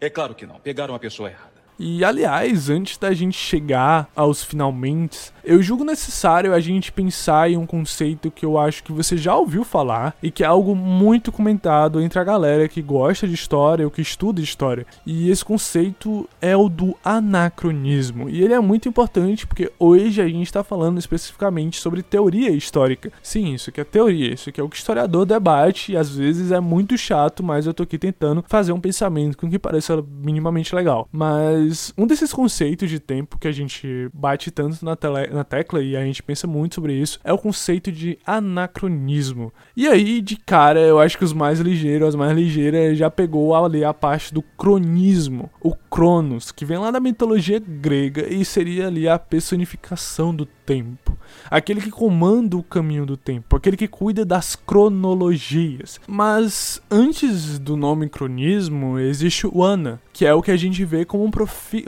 É 0.00 0.10
claro 0.10 0.34
que 0.34 0.44
não. 0.44 0.58
Pegaram 0.58 0.96
a 0.96 0.98
pessoa 0.98 1.30
errada. 1.30 1.53
E 1.78 2.04
aliás, 2.04 2.70
antes 2.70 2.96
da 2.96 3.12
gente 3.12 3.36
chegar 3.36 4.08
aos 4.14 4.42
finalmente, 4.42 5.32
eu 5.44 5.62
julgo 5.62 5.84
necessário 5.84 6.54
a 6.54 6.60
gente 6.60 6.92
pensar 6.92 7.50
em 7.50 7.56
um 7.56 7.66
conceito 7.66 8.30
que 8.30 8.46
eu 8.46 8.58
acho 8.58 8.82
que 8.82 8.92
você 8.92 9.16
já 9.16 9.34
ouviu 9.36 9.64
falar 9.64 10.16
e 10.22 10.30
que 10.30 10.42
é 10.42 10.46
algo 10.46 10.74
muito 10.74 11.30
comentado 11.32 12.00
entre 12.00 12.18
a 12.18 12.24
galera 12.24 12.68
que 12.68 12.80
gosta 12.80 13.26
de 13.26 13.34
história 13.34 13.84
ou 13.84 13.90
que 13.90 14.00
estuda 14.00 14.40
história. 14.40 14.86
E 15.04 15.30
esse 15.30 15.44
conceito 15.44 16.28
é 16.40 16.56
o 16.56 16.68
do 16.68 16.96
anacronismo. 17.04 18.28
E 18.28 18.42
ele 18.42 18.54
é 18.54 18.60
muito 18.60 18.88
importante 18.88 19.46
porque 19.46 19.70
hoje 19.78 20.22
a 20.22 20.26
gente 20.26 20.46
está 20.46 20.64
falando 20.64 20.98
especificamente 20.98 21.80
sobre 21.80 22.02
teoria 22.02 22.50
histórica. 22.50 23.12
Sim, 23.22 23.54
isso 23.54 23.70
que 23.72 23.80
é 23.80 23.84
teoria, 23.84 24.32
isso 24.32 24.50
que 24.50 24.60
é 24.60 24.64
o 24.64 24.68
que 24.68 24.76
o 24.76 24.78
historiador 24.78 25.26
debate 25.26 25.92
e 25.92 25.96
às 25.96 26.14
vezes 26.14 26.52
é 26.52 26.60
muito 26.60 26.96
chato, 26.96 27.42
mas 27.42 27.66
eu 27.66 27.74
tô 27.74 27.82
aqui 27.82 27.98
tentando 27.98 28.44
fazer 28.46 28.72
um 28.72 28.80
pensamento 28.80 29.36
com 29.36 29.50
que 29.50 29.58
pareça 29.58 30.02
minimamente 30.22 30.74
legal. 30.74 31.08
Mas 31.12 31.63
um 31.96 32.06
desses 32.06 32.32
conceitos 32.32 32.90
de 32.90 32.98
tempo 32.98 33.38
que 33.38 33.48
a 33.48 33.52
gente 33.52 34.08
bate 34.12 34.50
tanto 34.50 34.84
na 34.84 34.96
tele 34.96 35.28
na 35.28 35.44
tecla 35.44 35.82
e 35.82 35.96
a 35.96 36.04
gente 36.04 36.22
pensa 36.22 36.46
muito 36.46 36.76
sobre 36.76 36.94
isso, 36.94 37.20
é 37.22 37.32
o 37.32 37.38
conceito 37.38 37.92
de 37.92 38.18
anacronismo. 38.26 39.52
E 39.76 39.86
aí, 39.86 40.20
de 40.20 40.36
cara, 40.36 40.80
eu 40.80 40.98
acho 40.98 41.18
que 41.18 41.24
os 41.24 41.32
mais 41.32 41.60
ligeiros, 41.60 42.08
as 42.08 42.14
mais 42.14 42.36
ligeiras, 42.36 42.98
já 42.98 43.10
pegou 43.10 43.54
ali 43.54 43.84
a 43.84 43.94
parte 43.94 44.32
do 44.32 44.42
cronismo, 44.42 45.50
o 45.60 45.74
Cronos, 45.74 46.50
que 46.50 46.64
vem 46.64 46.78
lá 46.78 46.90
da 46.90 47.00
mitologia 47.00 47.58
grega 47.58 48.26
e 48.32 48.44
seria 48.44 48.86
ali 48.88 49.08
a 49.08 49.18
personificação 49.18 50.34
do 50.34 50.46
tempo. 50.46 51.03
Aquele 51.50 51.80
que 51.80 51.90
comanda 51.90 52.56
o 52.56 52.62
caminho 52.62 53.06
do 53.06 53.16
tempo, 53.16 53.56
aquele 53.56 53.76
que 53.76 53.88
cuida 53.88 54.24
das 54.24 54.56
cronologias. 54.56 56.00
Mas 56.06 56.80
antes 56.90 57.58
do 57.58 57.76
nome 57.76 58.08
cronismo, 58.08 58.98
existe 58.98 59.46
o 59.46 59.62
ana, 59.62 60.00
que 60.12 60.26
é 60.26 60.34
o 60.34 60.42
que 60.42 60.50
a 60.50 60.56
gente 60.56 60.84
vê 60.84 61.04
como 61.04 61.24
um, 61.24 61.30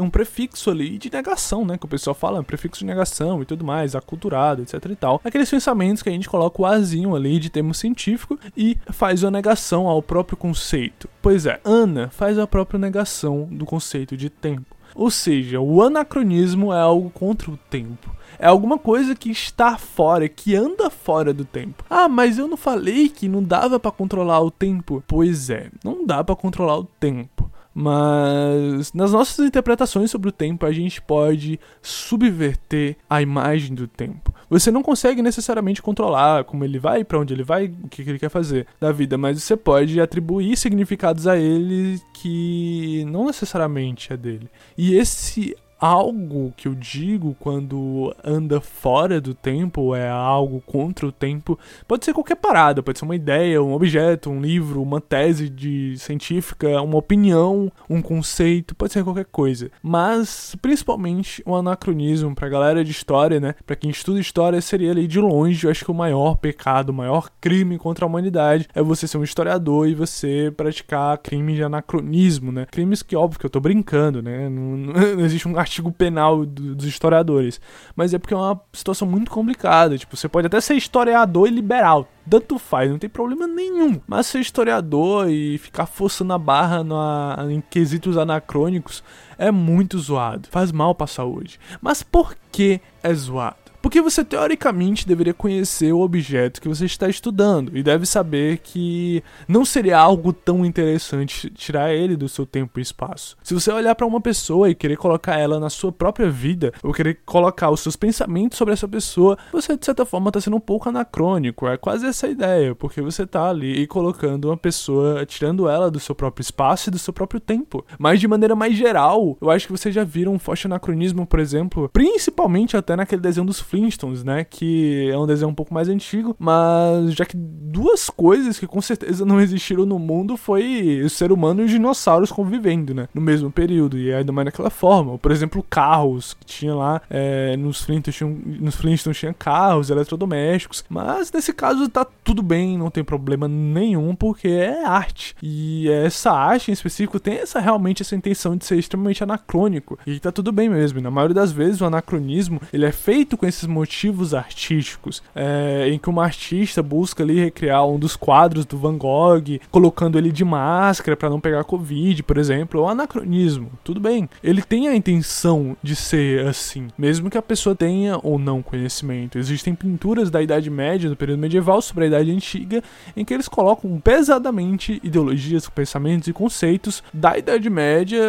um 0.02 0.10
prefixo 0.10 0.70
ali 0.70 0.98
de 0.98 1.10
negação, 1.10 1.64
né? 1.64 1.78
Que 1.78 1.86
o 1.86 1.88
pessoal 1.88 2.14
fala, 2.14 2.42
prefixo 2.42 2.80
de 2.80 2.86
negação 2.86 3.42
e 3.42 3.44
tudo 3.44 3.64
mais, 3.64 3.94
aculturado, 3.94 4.62
etc 4.62 4.84
e 4.90 4.96
tal. 4.96 5.20
Aqueles 5.24 5.50
pensamentos 5.50 6.02
que 6.02 6.08
a 6.08 6.12
gente 6.12 6.28
coloca 6.28 6.60
o 6.60 6.66
azinho 6.66 7.14
ali 7.14 7.38
de 7.38 7.50
termo 7.50 7.74
científico 7.74 8.38
e 8.56 8.76
faz 8.90 9.22
uma 9.22 9.30
negação 9.30 9.88
ao 9.88 10.02
próprio 10.02 10.36
conceito. 10.36 11.08
Pois 11.20 11.46
é, 11.46 11.60
Ana 11.64 12.08
faz 12.10 12.38
a 12.38 12.46
própria 12.46 12.78
negação 12.78 13.48
do 13.50 13.64
conceito 13.64 14.16
de 14.16 14.30
tempo. 14.30 14.75
Ou 14.96 15.10
seja, 15.10 15.60
o 15.60 15.82
anacronismo 15.82 16.72
é 16.72 16.80
algo 16.80 17.10
contra 17.10 17.50
o 17.50 17.58
tempo. 17.70 18.16
É 18.38 18.46
alguma 18.46 18.78
coisa 18.78 19.14
que 19.14 19.30
está 19.30 19.76
fora, 19.76 20.28
que 20.28 20.54
anda 20.54 20.90
fora 20.90 21.32
do 21.32 21.44
tempo. 21.44 21.84
Ah, 21.88 22.08
mas 22.08 22.38
eu 22.38 22.48
não 22.48 22.56
falei 22.56 23.08
que 23.08 23.28
não 23.28 23.42
dava 23.42 23.78
para 23.78 23.90
controlar 23.90 24.40
o 24.40 24.50
tempo. 24.50 25.04
Pois 25.06 25.50
é, 25.50 25.70
não 25.84 26.04
dá 26.04 26.24
para 26.24 26.34
controlar 26.34 26.78
o 26.78 26.84
tempo. 26.84 27.35
Mas 27.78 28.94
nas 28.94 29.12
nossas 29.12 29.44
interpretações 29.44 30.10
sobre 30.10 30.30
o 30.30 30.32
tempo, 30.32 30.64
a 30.64 30.72
gente 30.72 31.02
pode 31.02 31.60
subverter 31.82 32.96
a 33.08 33.20
imagem 33.20 33.74
do 33.74 33.86
tempo. 33.86 34.34
Você 34.48 34.70
não 34.70 34.82
consegue 34.82 35.20
necessariamente 35.20 35.82
controlar 35.82 36.44
como 36.44 36.64
ele 36.64 36.78
vai, 36.78 37.04
para 37.04 37.18
onde 37.18 37.34
ele 37.34 37.42
vai, 37.42 37.66
o 37.66 37.88
que 37.88 38.00
ele 38.00 38.18
quer 38.18 38.30
fazer 38.30 38.66
da 38.80 38.90
vida, 38.92 39.18
mas 39.18 39.42
você 39.42 39.54
pode 39.58 40.00
atribuir 40.00 40.56
significados 40.56 41.26
a 41.26 41.36
ele 41.36 42.00
que 42.14 43.04
não 43.08 43.26
necessariamente 43.26 44.10
é 44.10 44.16
dele. 44.16 44.48
E 44.78 44.94
esse 44.94 45.54
algo 45.78 46.52
que 46.56 46.68
eu 46.68 46.74
digo 46.74 47.36
quando 47.38 48.14
anda 48.24 48.60
fora 48.60 49.20
do 49.20 49.34
tempo, 49.34 49.94
é 49.94 50.08
algo 50.08 50.62
contra 50.64 51.06
o 51.06 51.12
tempo, 51.12 51.58
pode 51.86 52.04
ser 52.04 52.12
qualquer 52.12 52.36
parada, 52.36 52.82
pode 52.82 52.98
ser 52.98 53.04
uma 53.04 53.16
ideia, 53.16 53.62
um 53.62 53.72
objeto, 53.72 54.30
um 54.30 54.40
livro, 54.40 54.82
uma 54.82 55.00
tese 55.00 55.48
de 55.48 55.96
científica, 55.98 56.80
uma 56.82 56.98
opinião, 56.98 57.70
um 57.88 58.00
conceito, 58.00 58.74
pode 58.74 58.92
ser 58.92 59.04
qualquer 59.04 59.26
coisa. 59.26 59.70
Mas 59.82 60.56
principalmente 60.60 61.42
um 61.46 61.54
anacronismo 61.54 62.34
pra 62.34 62.48
galera 62.48 62.84
de 62.84 62.90
história, 62.90 63.38
né? 63.40 63.54
Para 63.66 63.76
quem 63.76 63.90
estuda 63.90 64.20
história 64.20 64.60
seria 64.60 64.90
ali 64.90 65.06
de 65.06 65.20
longe, 65.20 65.66
eu 65.66 65.70
acho 65.70 65.84
que 65.84 65.90
o 65.90 65.94
maior 65.94 66.36
pecado, 66.36 66.90
o 66.90 66.94
maior 66.94 67.30
crime 67.40 67.78
contra 67.78 68.04
a 68.04 68.08
humanidade 68.08 68.68
é 68.74 68.82
você 68.82 69.06
ser 69.06 69.18
um 69.18 69.24
historiador 69.24 69.88
e 69.88 69.94
você 69.94 70.52
praticar 70.56 71.18
crime 71.18 71.54
de 71.54 71.62
anacronismo, 71.62 72.50
né? 72.50 72.66
Crimes 72.70 73.02
que 73.02 73.16
óbvio 73.16 73.40
que 73.40 73.46
eu 73.46 73.50
tô 73.50 73.60
brincando, 73.60 74.22
né? 74.22 74.48
Não, 74.48 74.76
não 74.76 75.20
existe 75.24 75.46
um 75.46 75.52
artigo 75.66 75.90
penal 75.90 76.46
do, 76.46 76.74
dos 76.74 76.86
historiadores. 76.86 77.60
Mas 77.94 78.14
é 78.14 78.18
porque 78.18 78.32
é 78.32 78.36
uma 78.36 78.60
situação 78.72 79.06
muito 79.06 79.30
complicada. 79.30 79.98
Tipo, 79.98 80.16
você 80.16 80.28
pode 80.28 80.46
até 80.46 80.60
ser 80.60 80.74
historiador 80.74 81.48
e 81.48 81.50
liberal. 81.50 82.08
Tanto 82.28 82.58
faz, 82.58 82.90
não 82.90 82.98
tem 82.98 83.10
problema 83.10 83.46
nenhum. 83.46 84.00
Mas 84.06 84.26
ser 84.26 84.40
historiador 84.40 85.28
e 85.28 85.58
ficar 85.58 85.86
forçando 85.86 86.32
a 86.32 86.38
barra 86.38 86.82
na, 86.82 87.46
em 87.50 87.60
quesitos 87.60 88.16
anacrônicos 88.16 89.02
é 89.36 89.50
muito 89.50 89.98
zoado. 89.98 90.48
Faz 90.50 90.72
mal 90.72 90.94
pra 90.94 91.06
saúde. 91.06 91.60
Mas 91.80 92.02
por 92.02 92.36
que 92.50 92.80
é 93.02 93.12
zoado? 93.12 93.65
Porque 93.86 94.02
você 94.02 94.24
teoricamente 94.24 95.06
deveria 95.06 95.32
conhecer 95.32 95.92
o 95.92 96.00
objeto 96.00 96.60
que 96.60 96.68
você 96.68 96.86
está 96.86 97.08
estudando 97.08 97.78
e 97.78 97.84
deve 97.84 98.04
saber 98.04 98.58
que 98.58 99.22
não 99.46 99.64
seria 99.64 99.96
algo 99.96 100.32
tão 100.32 100.66
interessante 100.66 101.48
tirar 101.50 101.94
ele 101.94 102.16
do 102.16 102.28
seu 102.28 102.44
tempo 102.44 102.80
e 102.80 102.82
espaço. 102.82 103.36
Se 103.44 103.54
você 103.54 103.70
olhar 103.70 103.94
para 103.94 104.04
uma 104.04 104.20
pessoa 104.20 104.68
e 104.68 104.74
querer 104.74 104.96
colocar 104.96 105.38
ela 105.38 105.60
na 105.60 105.70
sua 105.70 105.92
própria 105.92 106.28
vida, 106.28 106.72
ou 106.82 106.92
querer 106.92 107.20
colocar 107.24 107.70
os 107.70 107.78
seus 107.78 107.94
pensamentos 107.94 108.58
sobre 108.58 108.74
essa 108.74 108.88
pessoa, 108.88 109.38
você 109.52 109.76
de 109.76 109.86
certa 109.86 110.04
forma 110.04 110.30
está 110.30 110.40
sendo 110.40 110.56
um 110.56 110.60
pouco 110.60 110.88
anacrônico. 110.88 111.68
É 111.68 111.76
quase 111.76 112.06
essa 112.06 112.26
ideia, 112.26 112.74
porque 112.74 113.00
você 113.00 113.22
está 113.22 113.48
ali 113.48 113.82
e 113.82 113.86
colocando 113.86 114.46
uma 114.46 114.56
pessoa, 114.56 115.24
tirando 115.24 115.68
ela 115.68 115.92
do 115.92 116.00
seu 116.00 116.12
próprio 116.12 116.42
espaço 116.42 116.88
e 116.88 116.90
do 116.90 116.98
seu 116.98 117.12
próprio 117.12 117.38
tempo. 117.38 117.86
Mas 118.00 118.18
de 118.18 118.26
maneira 118.26 118.56
mais 118.56 118.74
geral, 118.74 119.38
eu 119.40 119.48
acho 119.48 119.66
que 119.68 119.72
vocês 119.72 119.94
já 119.94 120.02
viram 120.02 120.34
um 120.34 120.40
forte 120.40 120.66
anacronismo, 120.66 121.24
por 121.24 121.38
exemplo, 121.38 121.88
principalmente 121.92 122.76
até 122.76 122.96
naquele 122.96 123.22
desenho 123.22 123.46
dos 123.46 123.60
Flintstones, 123.76 124.24
né? 124.24 124.44
Que 124.44 125.10
é 125.12 125.18
um 125.18 125.26
desenho 125.26 125.50
um 125.50 125.54
pouco 125.54 125.74
mais 125.74 125.88
antigo, 125.88 126.34
mas 126.38 127.12
já 127.12 127.26
que 127.26 127.36
duas 127.36 128.08
coisas 128.08 128.58
que 128.58 128.66
com 128.66 128.80
certeza 128.80 129.24
não 129.24 129.40
existiram 129.40 129.84
no 129.84 129.98
mundo 129.98 130.36
foi 130.36 131.02
o 131.04 131.10
ser 131.10 131.30
humano 131.30 131.60
e 131.60 131.64
os 131.64 131.70
dinossauros 131.70 132.32
convivendo, 132.32 132.94
né? 132.94 133.08
No 133.12 133.20
mesmo 133.20 133.50
período, 133.50 133.98
e 133.98 134.12
ainda 134.12 134.32
mais 134.32 134.46
naquela 134.46 134.70
forma. 134.70 135.18
Por 135.18 135.30
exemplo, 135.30 135.64
carros, 135.68 136.34
que 136.34 136.46
tinha 136.46 136.74
lá 136.74 137.02
é, 137.10 137.56
nos, 137.56 137.82
Flintstones, 137.82 138.60
nos 138.60 138.74
Flintstones 138.76 139.18
tinha 139.18 139.34
carros, 139.34 139.90
eletrodomésticos, 139.90 140.84
mas 140.88 141.30
nesse 141.30 141.52
caso 141.52 141.88
tá 141.88 142.06
tudo 142.24 142.42
bem, 142.42 142.78
não 142.78 142.90
tem 142.90 143.04
problema 143.04 143.46
nenhum, 143.46 144.14
porque 144.14 144.48
é 144.48 144.84
arte. 144.84 145.34
E 145.42 145.88
essa 145.90 146.32
arte 146.32 146.70
em 146.70 146.74
específico 146.74 147.20
tem 147.20 147.34
essa 147.34 147.60
realmente 147.60 148.02
essa 148.02 148.16
intenção 148.16 148.56
de 148.56 148.64
ser 148.64 148.78
extremamente 148.78 149.22
anacrônico. 149.22 149.98
E 150.06 150.18
tá 150.18 150.32
tudo 150.32 150.50
bem 150.50 150.68
mesmo. 150.68 151.00
Na 151.00 151.10
maioria 151.10 151.34
das 151.34 151.52
vezes 151.52 151.80
o 151.80 151.84
anacronismo 151.84 152.60
ele 152.72 152.86
é 152.86 152.92
feito 152.92 153.36
com 153.36 153.46
esses 153.46 153.65
motivos 153.66 154.34
artísticos, 154.34 155.22
é, 155.34 155.88
em 155.88 155.98
que 155.98 156.08
uma 156.08 156.24
artista 156.24 156.82
busca 156.82 157.22
ali 157.22 157.38
recriar 157.40 157.86
um 157.86 157.98
dos 157.98 158.16
quadros 158.16 158.64
do 158.64 158.78
Van 158.78 158.96
Gogh, 158.96 159.60
colocando 159.70 160.18
ele 160.18 160.32
de 160.32 160.44
máscara 160.44 161.16
para 161.16 161.30
não 161.30 161.40
pegar 161.40 161.64
Covid, 161.64 162.22
por 162.22 162.38
exemplo, 162.38 162.80
ou 162.80 162.88
anacronismo. 162.88 163.70
Tudo 163.84 164.00
bem. 164.00 164.28
Ele 164.42 164.62
tem 164.62 164.88
a 164.88 164.94
intenção 164.94 165.76
de 165.82 165.96
ser 165.96 166.46
assim, 166.46 166.88
mesmo 166.96 167.30
que 167.30 167.38
a 167.38 167.42
pessoa 167.42 167.74
tenha 167.74 168.18
ou 168.22 168.38
não 168.38 168.62
conhecimento. 168.62 169.38
Existem 169.38 169.74
pinturas 169.74 170.30
da 170.30 170.42
Idade 170.42 170.70
Média, 170.70 171.08
do 171.08 171.16
período 171.16 171.40
medieval, 171.40 171.80
sobre 171.80 172.04
a 172.04 172.06
Idade 172.08 172.30
Antiga, 172.30 172.82
em 173.16 173.24
que 173.24 173.34
eles 173.34 173.48
colocam 173.48 174.00
pesadamente 174.00 175.00
ideologias, 175.02 175.68
pensamentos 175.68 176.28
e 176.28 176.32
conceitos 176.32 177.02
da 177.12 177.36
Idade 177.36 177.68
Média 177.68 178.20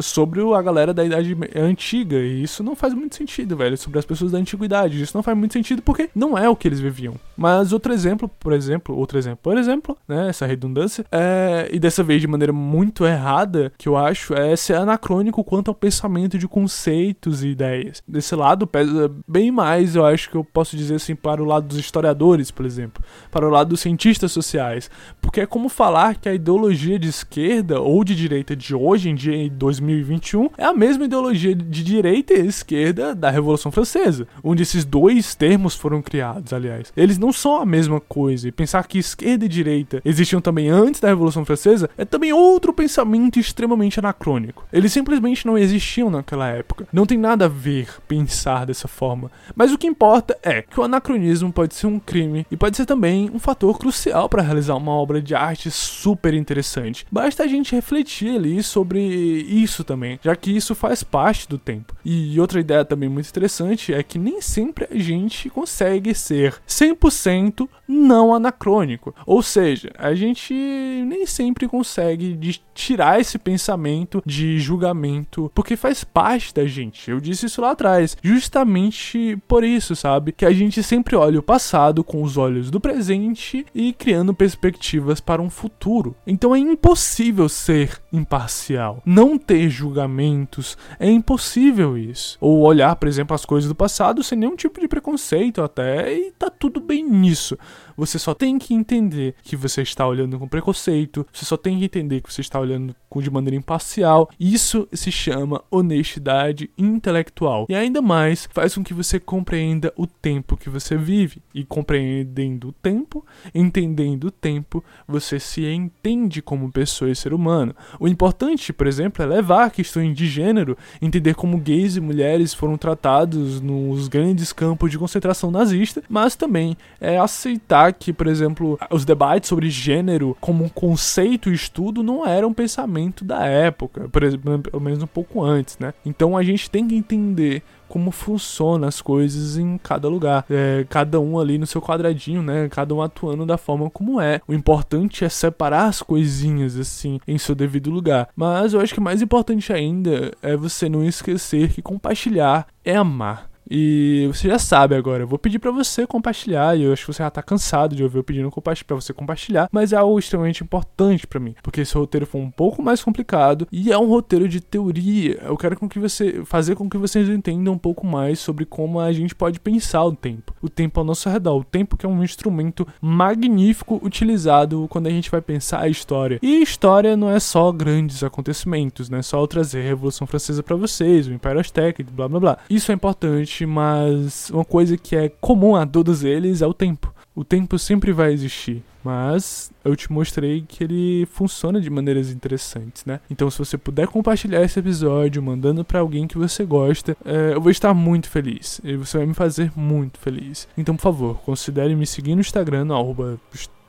sobre 0.00 0.40
a 0.54 0.62
galera 0.62 0.94
da 0.94 1.04
Idade 1.04 1.36
Antiga. 1.54 2.16
E 2.16 2.42
isso 2.42 2.62
não 2.62 2.74
faz 2.74 2.94
muito 2.94 3.16
sentido, 3.16 3.56
velho, 3.56 3.76
sobre 3.76 3.98
as 3.98 4.04
pessoas 4.04 4.32
da 4.32 4.38
antiguidade. 4.38 4.77
Isso 4.86 5.16
não 5.16 5.22
faz 5.22 5.36
muito 5.36 5.52
sentido 5.52 5.82
porque 5.82 6.10
não 6.14 6.36
é 6.36 6.48
o 6.48 6.56
que 6.56 6.68
eles 6.68 6.80
viviam. 6.80 7.14
Mas 7.36 7.72
outro 7.72 7.92
exemplo, 7.92 8.28
por 8.40 8.52
exemplo, 8.52 8.96
outro 8.96 9.16
exemplo, 9.16 9.38
por 9.40 9.56
exemplo, 9.56 9.96
né, 10.08 10.28
essa 10.28 10.44
redundância, 10.44 11.04
é, 11.12 11.68
e 11.72 11.78
dessa 11.78 12.02
vez 12.02 12.20
de 12.20 12.26
maneira 12.26 12.52
muito 12.52 13.06
errada, 13.06 13.72
que 13.78 13.88
eu 13.88 13.96
acho, 13.96 14.34
é 14.34 14.56
ser 14.56 14.74
anacrônico 14.74 15.44
quanto 15.44 15.68
ao 15.68 15.74
pensamento 15.74 16.36
de 16.36 16.48
conceitos 16.48 17.44
e 17.44 17.48
ideias. 17.48 18.02
Desse 18.08 18.34
lado 18.34 18.66
pesa 18.66 19.10
bem 19.26 19.52
mais, 19.52 19.94
eu 19.94 20.04
acho 20.04 20.28
que 20.30 20.36
eu 20.36 20.42
posso 20.42 20.76
dizer 20.76 20.96
assim, 20.96 21.14
para 21.14 21.40
o 21.40 21.46
lado 21.46 21.68
dos 21.68 21.78
historiadores, 21.78 22.50
por 22.50 22.66
exemplo, 22.66 23.02
para 23.30 23.46
o 23.46 23.50
lado 23.50 23.70
dos 23.70 23.80
cientistas 23.80 24.32
sociais, 24.32 24.90
porque 25.20 25.40
é 25.40 25.46
como 25.46 25.68
falar 25.68 26.16
que 26.16 26.28
a 26.28 26.34
ideologia 26.34 26.98
de 26.98 27.08
esquerda 27.08 27.80
ou 27.80 28.02
de 28.02 28.16
direita 28.16 28.56
de 28.56 28.74
hoje 28.74 29.10
em 29.10 29.14
dia, 29.14 29.36
em 29.36 29.48
2021, 29.48 30.50
é 30.58 30.64
a 30.64 30.74
mesma 30.74 31.04
ideologia 31.04 31.54
de 31.54 31.84
direita 31.84 32.34
e 32.34 32.46
esquerda 32.46 33.14
da 33.14 33.30
Revolução 33.30 33.70
Francesa, 33.70 34.26
esses 34.62 34.84
dois 34.84 35.34
termos 35.34 35.74
foram 35.74 36.02
criados, 36.02 36.52
aliás. 36.52 36.92
Eles 36.96 37.18
não 37.18 37.32
são 37.32 37.60
a 37.60 37.66
mesma 37.66 38.00
coisa, 38.00 38.48
e 38.48 38.52
pensar 38.52 38.86
que 38.86 38.98
esquerda 38.98 39.44
e 39.44 39.48
direita 39.48 40.00
existiam 40.04 40.40
também 40.40 40.68
antes 40.68 41.00
da 41.00 41.08
Revolução 41.08 41.44
Francesa 41.44 41.88
é 41.96 42.04
também 42.04 42.32
outro 42.32 42.72
pensamento 42.72 43.38
extremamente 43.38 43.98
anacrônico. 43.98 44.66
Eles 44.72 44.92
simplesmente 44.92 45.46
não 45.46 45.58
existiam 45.58 46.10
naquela 46.10 46.48
época. 46.48 46.86
Não 46.92 47.06
tem 47.06 47.18
nada 47.18 47.46
a 47.46 47.48
ver 47.48 47.88
pensar 48.06 48.66
dessa 48.66 48.88
forma. 48.88 49.30
Mas 49.54 49.72
o 49.72 49.78
que 49.78 49.86
importa 49.86 50.36
é 50.42 50.62
que 50.62 50.78
o 50.78 50.82
anacronismo 50.82 51.52
pode 51.52 51.74
ser 51.74 51.86
um 51.86 51.98
crime 51.98 52.46
e 52.50 52.56
pode 52.56 52.76
ser 52.76 52.86
também 52.86 53.30
um 53.32 53.38
fator 53.38 53.78
crucial 53.78 54.28
para 54.28 54.42
realizar 54.42 54.76
uma 54.76 54.92
obra 54.92 55.20
de 55.20 55.34
arte 55.34 55.70
super 55.70 56.34
interessante. 56.34 57.06
Basta 57.10 57.42
a 57.42 57.46
gente 57.46 57.74
refletir 57.74 58.36
ali 58.36 58.62
sobre 58.62 59.00
isso 59.00 59.84
também, 59.84 60.18
já 60.22 60.34
que 60.34 60.50
isso 60.50 60.74
faz 60.74 61.02
parte 61.02 61.48
do 61.48 61.58
tempo. 61.58 61.94
E 62.04 62.38
outra 62.40 62.60
ideia 62.60 62.84
também 62.84 63.08
muito 63.08 63.28
interessante 63.28 63.92
é 63.92 64.02
que 64.02 64.18
nem 64.18 64.40
sempre 64.48 64.88
a 64.90 64.98
gente 64.98 65.50
consegue 65.50 66.14
ser 66.14 66.54
100% 66.66 67.68
não 67.88 68.34
anacrônico. 68.34 69.14
Ou 69.26 69.42
seja, 69.42 69.90
a 69.98 70.14
gente 70.14 70.52
nem 70.52 71.24
sempre 71.24 71.66
consegue 71.66 72.38
tirar 72.74 73.18
esse 73.18 73.38
pensamento 73.38 74.22
de 74.24 74.58
julgamento, 74.58 75.50
porque 75.54 75.74
faz 75.74 76.04
parte 76.04 76.54
da 76.54 76.66
gente. 76.66 77.10
Eu 77.10 77.18
disse 77.18 77.46
isso 77.46 77.62
lá 77.62 77.70
atrás, 77.70 78.16
justamente 78.22 79.38
por 79.48 79.64
isso, 79.64 79.96
sabe? 79.96 80.32
Que 80.32 80.44
a 80.44 80.52
gente 80.52 80.82
sempre 80.82 81.16
olha 81.16 81.38
o 81.38 81.42
passado 81.42 82.04
com 82.04 82.22
os 82.22 82.36
olhos 82.36 82.70
do 82.70 82.78
presente 82.78 83.64
e 83.74 83.92
criando 83.92 84.34
perspectivas 84.34 85.20
para 85.20 85.40
um 85.40 85.48
futuro. 85.50 86.14
Então 86.26 86.54
é 86.54 86.58
impossível 86.58 87.48
ser 87.48 88.00
imparcial, 88.12 89.02
não 89.04 89.38
ter 89.38 89.70
julgamentos, 89.70 90.76
é 91.00 91.10
impossível 91.10 91.96
isso. 91.96 92.36
Ou 92.40 92.60
olhar, 92.60 92.94
por 92.96 93.08
exemplo, 93.08 93.34
as 93.34 93.44
coisas 93.44 93.68
do 93.68 93.74
passado 93.74 94.22
sem 94.22 94.38
nenhum 94.38 94.56
tipo 94.56 94.80
de 94.80 94.88
preconceito 94.88 95.62
até 95.62 96.12
e 96.12 96.32
tá 96.32 96.50
tudo 96.50 96.80
bem 96.80 97.02
nisso. 97.02 97.56
Você 97.96 98.18
só 98.18 98.34
tem 98.34 98.58
que 98.58 98.74
entender 98.74 99.34
que 99.42 99.56
você 99.56 99.82
está 99.82 100.06
olhando 100.06 100.38
com 100.38 100.48
preconceito, 100.48 101.26
você 101.32 101.44
só 101.44 101.56
tem 101.56 101.78
que 101.78 101.84
entender 101.84 102.20
que 102.20 102.32
você 102.32 102.40
está 102.40 102.58
olhando 102.58 102.94
de 103.20 103.30
maneira 103.30 103.56
imparcial. 103.56 104.30
Isso 104.38 104.86
se 104.92 105.10
chama 105.10 105.62
honestidade 105.70 106.70
intelectual. 106.78 107.66
E 107.68 107.74
ainda 107.74 108.00
mais 108.00 108.48
faz 108.52 108.74
com 108.74 108.84
que 108.84 108.94
você 108.94 109.18
compreenda 109.18 109.92
o 109.96 110.06
tempo 110.06 110.56
que 110.56 110.70
você 110.70 110.96
vive. 110.96 111.42
E 111.54 111.64
compreendendo 111.64 112.68
o 112.68 112.72
tempo, 112.72 113.24
entendendo 113.54 114.24
o 114.24 114.30
tempo, 114.30 114.84
você 115.06 115.40
se 115.40 115.64
entende 115.66 116.40
como 116.40 116.70
pessoa 116.70 117.10
e 117.10 117.16
ser 117.16 117.32
humano. 117.32 117.74
O 117.98 118.06
importante, 118.06 118.72
por 118.72 118.86
exemplo, 118.86 119.22
é 119.22 119.26
levar 119.26 119.70
questões 119.70 120.16
de 120.16 120.26
gênero, 120.26 120.76
entender 121.00 121.34
como 121.34 121.58
gays 121.58 121.96
e 121.96 122.00
mulheres 122.00 122.54
foram 122.54 122.76
tratados 122.76 123.60
nos 123.60 124.08
grandes 124.08 124.52
campos 124.52 124.90
de 124.90 124.98
concentração 124.98 125.50
nazista, 125.50 126.02
mas 126.08 126.36
também 126.36 126.76
é 127.00 127.18
aceitar 127.18 127.67
que, 127.98 128.12
por 128.12 128.26
exemplo, 128.26 128.78
os 128.90 129.04
debates 129.04 129.48
sobre 129.48 129.70
gênero 129.70 130.36
como 130.40 130.64
um 130.64 130.68
conceito 130.68 131.50
e 131.50 131.54
estudo 131.54 132.02
não 132.02 132.26
eram 132.26 132.48
um 132.48 132.54
pensamento 132.54 133.24
da 133.24 133.44
época, 133.46 134.08
por 134.08 134.22
exemplo, 134.22 134.58
pelo 134.58 134.82
menos 134.82 135.02
um 135.02 135.06
pouco 135.06 135.42
antes, 135.42 135.78
né? 135.78 135.92
Então 136.04 136.36
a 136.36 136.42
gente 136.42 136.70
tem 136.70 136.86
que 136.86 136.94
entender 136.94 137.62
como 137.88 138.10
funcionam 138.10 138.86
as 138.86 139.00
coisas 139.00 139.56
em 139.56 139.78
cada 139.78 140.08
lugar. 140.08 140.44
É, 140.50 140.84
cada 140.88 141.18
um 141.18 141.38
ali 141.38 141.58
no 141.58 141.66
seu 141.66 141.80
quadradinho, 141.80 142.42
né? 142.42 142.68
Cada 142.68 142.94
um 142.94 143.02
atuando 143.02 143.46
da 143.46 143.56
forma 143.56 143.90
como 143.90 144.20
é. 144.20 144.40
O 144.46 144.52
importante 144.52 145.24
é 145.24 145.28
separar 145.28 145.86
as 145.86 146.02
coisinhas 146.02 146.78
assim 146.78 147.18
em 147.26 147.38
seu 147.38 147.54
devido 147.54 147.90
lugar. 147.90 148.28
Mas 148.36 148.74
eu 148.74 148.80
acho 148.80 148.94
que 148.94 149.00
mais 149.00 149.22
importante 149.22 149.72
ainda 149.72 150.32
é 150.42 150.56
você 150.56 150.88
não 150.88 151.04
esquecer 151.04 151.70
que 151.70 151.82
compartilhar 151.82 152.66
é 152.84 152.94
amar. 152.94 153.47
E 153.70 154.28
você 154.32 154.48
já 154.48 154.58
sabe 154.58 154.94
agora. 154.94 155.22
Eu 155.22 155.28
vou 155.28 155.38
pedir 155.38 155.58
para 155.58 155.70
você 155.70 156.06
compartilhar. 156.06 156.76
E 156.76 156.84
eu 156.84 156.92
acho 156.92 157.06
que 157.06 157.12
você 157.12 157.22
já 157.22 157.30
tá 157.30 157.42
cansado 157.42 157.94
de 157.94 158.02
ouvir 158.02 158.18
eu 158.18 158.24
pedindo 158.24 158.50
para 158.50 158.96
você 158.96 159.12
compartilhar. 159.12 159.68
Mas 159.72 159.92
é 159.92 159.96
algo 159.96 160.18
extremamente 160.18 160.62
importante 160.62 161.26
para 161.26 161.40
mim. 161.40 161.54
Porque 161.62 161.80
esse 161.80 161.94
roteiro 161.94 162.26
foi 162.26 162.40
um 162.40 162.50
pouco 162.50 162.82
mais 162.82 163.02
complicado. 163.02 163.66
E 163.70 163.92
é 163.92 163.98
um 163.98 164.08
roteiro 164.08 164.48
de 164.48 164.60
teoria. 164.60 165.40
Eu 165.44 165.56
quero 165.56 165.78
com 165.78 165.88
que 165.88 165.98
você 165.98 166.42
fazer 166.44 166.74
com 166.74 166.88
que 166.88 166.96
vocês 166.96 167.28
entendam 167.28 167.74
um 167.74 167.78
pouco 167.78 168.06
mais 168.06 168.38
sobre 168.38 168.64
como 168.64 169.00
a 169.00 169.12
gente 169.12 169.34
pode 169.34 169.60
pensar 169.60 170.04
o 170.04 170.14
tempo. 170.14 170.54
O 170.62 170.68
tempo 170.68 171.00
ao 171.00 171.06
nosso 171.06 171.28
redor. 171.28 171.58
O 171.58 171.64
tempo 171.64 171.96
que 171.96 172.06
é 172.06 172.08
um 172.08 172.22
instrumento 172.22 172.86
magnífico 173.00 174.00
utilizado 174.02 174.86
quando 174.88 175.06
a 175.06 175.10
gente 175.10 175.30
vai 175.30 175.40
pensar 175.40 175.80
a 175.80 175.88
história. 175.88 176.38
E 176.42 176.62
história 176.62 177.16
não 177.16 177.30
é 177.30 177.40
só 177.40 177.70
grandes 177.72 178.22
acontecimentos, 178.22 179.08
né? 179.08 179.22
Só 179.22 179.40
eu 179.40 179.46
trazer 179.46 179.80
a 179.80 179.84
Revolução 179.84 180.26
Francesa 180.26 180.62
para 180.62 180.76
vocês, 180.76 181.26
o 181.26 181.32
Império 181.32 181.60
Azteca, 181.60 182.04
blá 182.12 182.28
blá 182.28 182.40
blá. 182.40 182.58
Isso 182.68 182.90
é 182.90 182.94
importante, 182.94 183.57
mas 183.66 184.50
uma 184.50 184.64
coisa 184.64 184.96
que 184.96 185.16
é 185.16 185.28
comum 185.28 185.76
a 185.76 185.86
todos 185.86 186.24
eles 186.24 186.62
é 186.62 186.66
o 186.66 186.74
tempo. 186.74 187.12
O 187.34 187.44
tempo 187.44 187.78
sempre 187.78 188.10
vai 188.10 188.32
existir, 188.32 188.82
mas 189.04 189.70
eu 189.84 189.94
te 189.94 190.10
mostrei 190.12 190.64
que 190.66 190.82
ele 190.82 191.24
funciona 191.26 191.80
de 191.80 191.88
maneiras 191.88 192.32
interessantes, 192.32 193.04
né? 193.04 193.20
Então, 193.30 193.48
se 193.48 193.60
você 193.60 193.78
puder 193.78 194.08
compartilhar 194.08 194.60
esse 194.62 194.78
episódio, 194.80 195.40
mandando 195.40 195.84
para 195.84 196.00
alguém 196.00 196.26
que 196.26 196.36
você 196.36 196.64
gosta, 196.64 197.16
é, 197.24 197.54
eu 197.54 197.60
vou 197.60 197.70
estar 197.70 197.94
muito 197.94 198.28
feliz. 198.28 198.80
E 198.82 198.96
você 198.96 199.18
vai 199.18 199.26
me 199.28 199.34
fazer 199.34 199.70
muito 199.76 200.18
feliz. 200.18 200.66
Então, 200.76 200.96
por 200.96 201.02
favor, 201.02 201.36
considere 201.42 201.94
me 201.94 202.06
seguir 202.08 202.34
no 202.34 202.40
Instagram, 202.40 202.86
no 202.86 202.94
arroba 202.96 203.38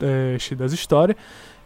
é, 0.00 0.36
das 0.54 0.72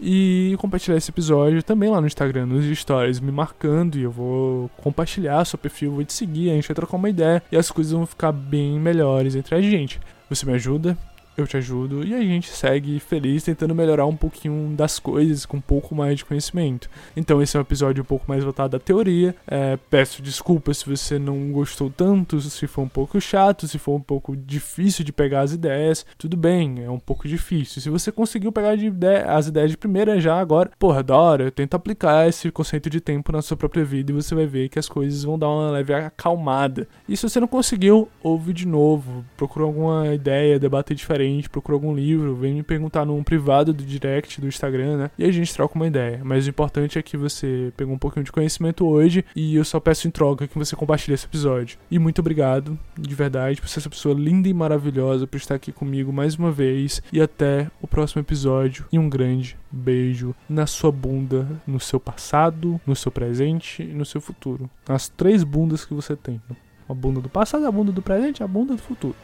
e 0.00 0.54
compartilhar 0.58 0.96
esse 0.96 1.10
episódio 1.10 1.62
também 1.62 1.90
lá 1.90 2.00
no 2.00 2.06
Instagram, 2.06 2.46
nos 2.46 2.64
stories, 2.78 3.20
me 3.20 3.32
marcando 3.32 3.96
e 3.96 4.02
eu 4.02 4.10
vou 4.10 4.70
compartilhar 4.76 5.44
seu 5.44 5.58
perfil, 5.58 5.92
vou 5.92 6.04
te 6.04 6.12
seguir, 6.12 6.50
a 6.50 6.54
gente 6.54 6.68
vai 6.68 6.74
trocar 6.74 6.96
uma 6.96 7.08
ideia 7.08 7.42
e 7.50 7.56
as 7.56 7.70
coisas 7.70 7.92
vão 7.92 8.06
ficar 8.06 8.32
bem 8.32 8.78
melhores 8.78 9.34
entre 9.34 9.54
a 9.54 9.60
gente. 9.60 10.00
Você 10.28 10.46
me 10.46 10.52
ajuda, 10.54 10.96
eu 11.36 11.46
te 11.46 11.56
ajudo 11.56 12.06
e 12.06 12.14
a 12.14 12.20
gente 12.20 12.48
segue 12.48 13.00
feliz 13.00 13.42
tentando 13.42 13.74
melhorar 13.74 14.06
um 14.06 14.16
pouquinho 14.16 14.74
das 14.76 14.98
coisas 14.98 15.44
com 15.44 15.56
um 15.56 15.60
pouco 15.60 15.94
mais 15.94 16.18
de 16.18 16.24
conhecimento. 16.24 16.88
Então 17.16 17.42
esse 17.42 17.56
é 17.56 17.58
um 17.58 17.62
episódio 17.62 18.02
um 18.02 18.06
pouco 18.06 18.24
mais 18.28 18.44
voltado 18.44 18.76
à 18.76 18.80
teoria. 18.80 19.34
É, 19.46 19.76
peço 19.90 20.22
desculpas 20.22 20.78
se 20.78 20.88
você 20.88 21.18
não 21.18 21.50
gostou 21.50 21.90
tanto, 21.90 22.40
se 22.40 22.66
for 22.66 22.82
um 22.82 22.88
pouco 22.88 23.20
chato, 23.20 23.66
se 23.66 23.78
for 23.78 23.96
um 23.96 24.00
pouco 24.00 24.36
difícil 24.36 25.04
de 25.04 25.12
pegar 25.12 25.40
as 25.40 25.52
ideias. 25.52 26.06
Tudo 26.16 26.36
bem, 26.36 26.84
é 26.84 26.90
um 26.90 27.00
pouco 27.00 27.26
difícil. 27.26 27.82
Se 27.82 27.90
você 27.90 28.12
conseguiu 28.12 28.52
pegar 28.52 28.74
ideia, 28.74 29.24
as 29.26 29.48
ideias 29.48 29.70
de 29.70 29.76
primeira 29.76 30.20
já 30.20 30.38
agora, 30.38 30.70
porra, 30.78 31.02
da 31.02 31.16
hora, 31.16 31.50
tenta 31.50 31.76
aplicar 31.76 32.28
esse 32.28 32.50
conceito 32.50 32.88
de 32.88 33.00
tempo 33.00 33.32
na 33.32 33.42
sua 33.42 33.56
própria 33.56 33.84
vida 33.84 34.12
e 34.12 34.14
você 34.14 34.34
vai 34.34 34.46
ver 34.46 34.68
que 34.68 34.78
as 34.78 34.88
coisas 34.88 35.24
vão 35.24 35.38
dar 35.38 35.48
uma 35.48 35.70
leve 35.70 35.94
acalmada. 35.94 36.86
E 37.08 37.16
se 37.16 37.28
você 37.28 37.40
não 37.40 37.48
conseguiu, 37.48 38.08
ouve 38.22 38.52
de 38.52 38.66
novo, 38.66 39.24
procura 39.36 39.64
alguma 39.64 40.14
ideia, 40.14 40.58
debate 40.58 40.94
diferente 40.94 41.23
diferente, 41.24 41.48
procura 41.48 41.76
algum 41.76 41.94
livro, 41.94 42.34
vem 42.34 42.54
me 42.54 42.62
perguntar 42.62 43.04
num 43.04 43.22
privado 43.22 43.72
do 43.72 43.84
direct 43.84 44.40
do 44.40 44.46
Instagram, 44.46 44.96
né? 44.96 45.10
E 45.18 45.24
a 45.24 45.32
gente 45.32 45.52
troca 45.52 45.74
uma 45.74 45.86
ideia. 45.86 46.20
Mas 46.22 46.46
o 46.46 46.50
importante 46.50 46.98
é 46.98 47.02
que 47.02 47.16
você 47.16 47.72
pegou 47.76 47.94
um 47.94 47.98
pouquinho 47.98 48.24
de 48.24 48.32
conhecimento 48.32 48.86
hoje 48.86 49.24
e 49.34 49.56
eu 49.56 49.64
só 49.64 49.80
peço 49.80 50.06
em 50.06 50.10
troca 50.10 50.46
que 50.46 50.58
você 50.58 50.76
compartilhe 50.76 51.14
esse 51.14 51.26
episódio. 51.26 51.78
E 51.90 51.98
muito 51.98 52.18
obrigado, 52.20 52.78
de 52.98 53.14
verdade, 53.14 53.60
por 53.60 53.68
ser 53.68 53.80
essa 53.80 53.90
pessoa 53.90 54.14
linda 54.14 54.48
e 54.48 54.54
maravilhosa, 54.54 55.26
por 55.26 55.36
estar 55.36 55.54
aqui 55.54 55.72
comigo 55.72 56.12
mais 56.12 56.36
uma 56.36 56.50
vez. 56.50 57.02
E 57.12 57.20
até 57.20 57.70
o 57.80 57.86
próximo 57.86 58.20
episódio. 58.20 58.84
E 58.92 58.98
um 58.98 59.08
grande 59.08 59.56
beijo 59.70 60.34
na 60.48 60.66
sua 60.66 60.92
bunda, 60.92 61.46
no 61.66 61.80
seu 61.80 61.98
passado, 61.98 62.80
no 62.86 62.94
seu 62.94 63.10
presente 63.10 63.82
e 63.82 63.92
no 63.92 64.04
seu 64.04 64.20
futuro. 64.20 64.68
As 64.88 65.08
três 65.08 65.42
bundas 65.42 65.84
que 65.84 65.94
você 65.94 66.14
tem. 66.14 66.40
A 66.88 66.92
bunda 66.92 67.20
do 67.20 67.28
passado, 67.28 67.66
a 67.66 67.72
bunda 67.72 67.90
do 67.90 68.02
presente 68.02 68.42
a 68.42 68.46
bunda 68.46 68.74
do 68.74 68.82
futuro. 68.82 69.16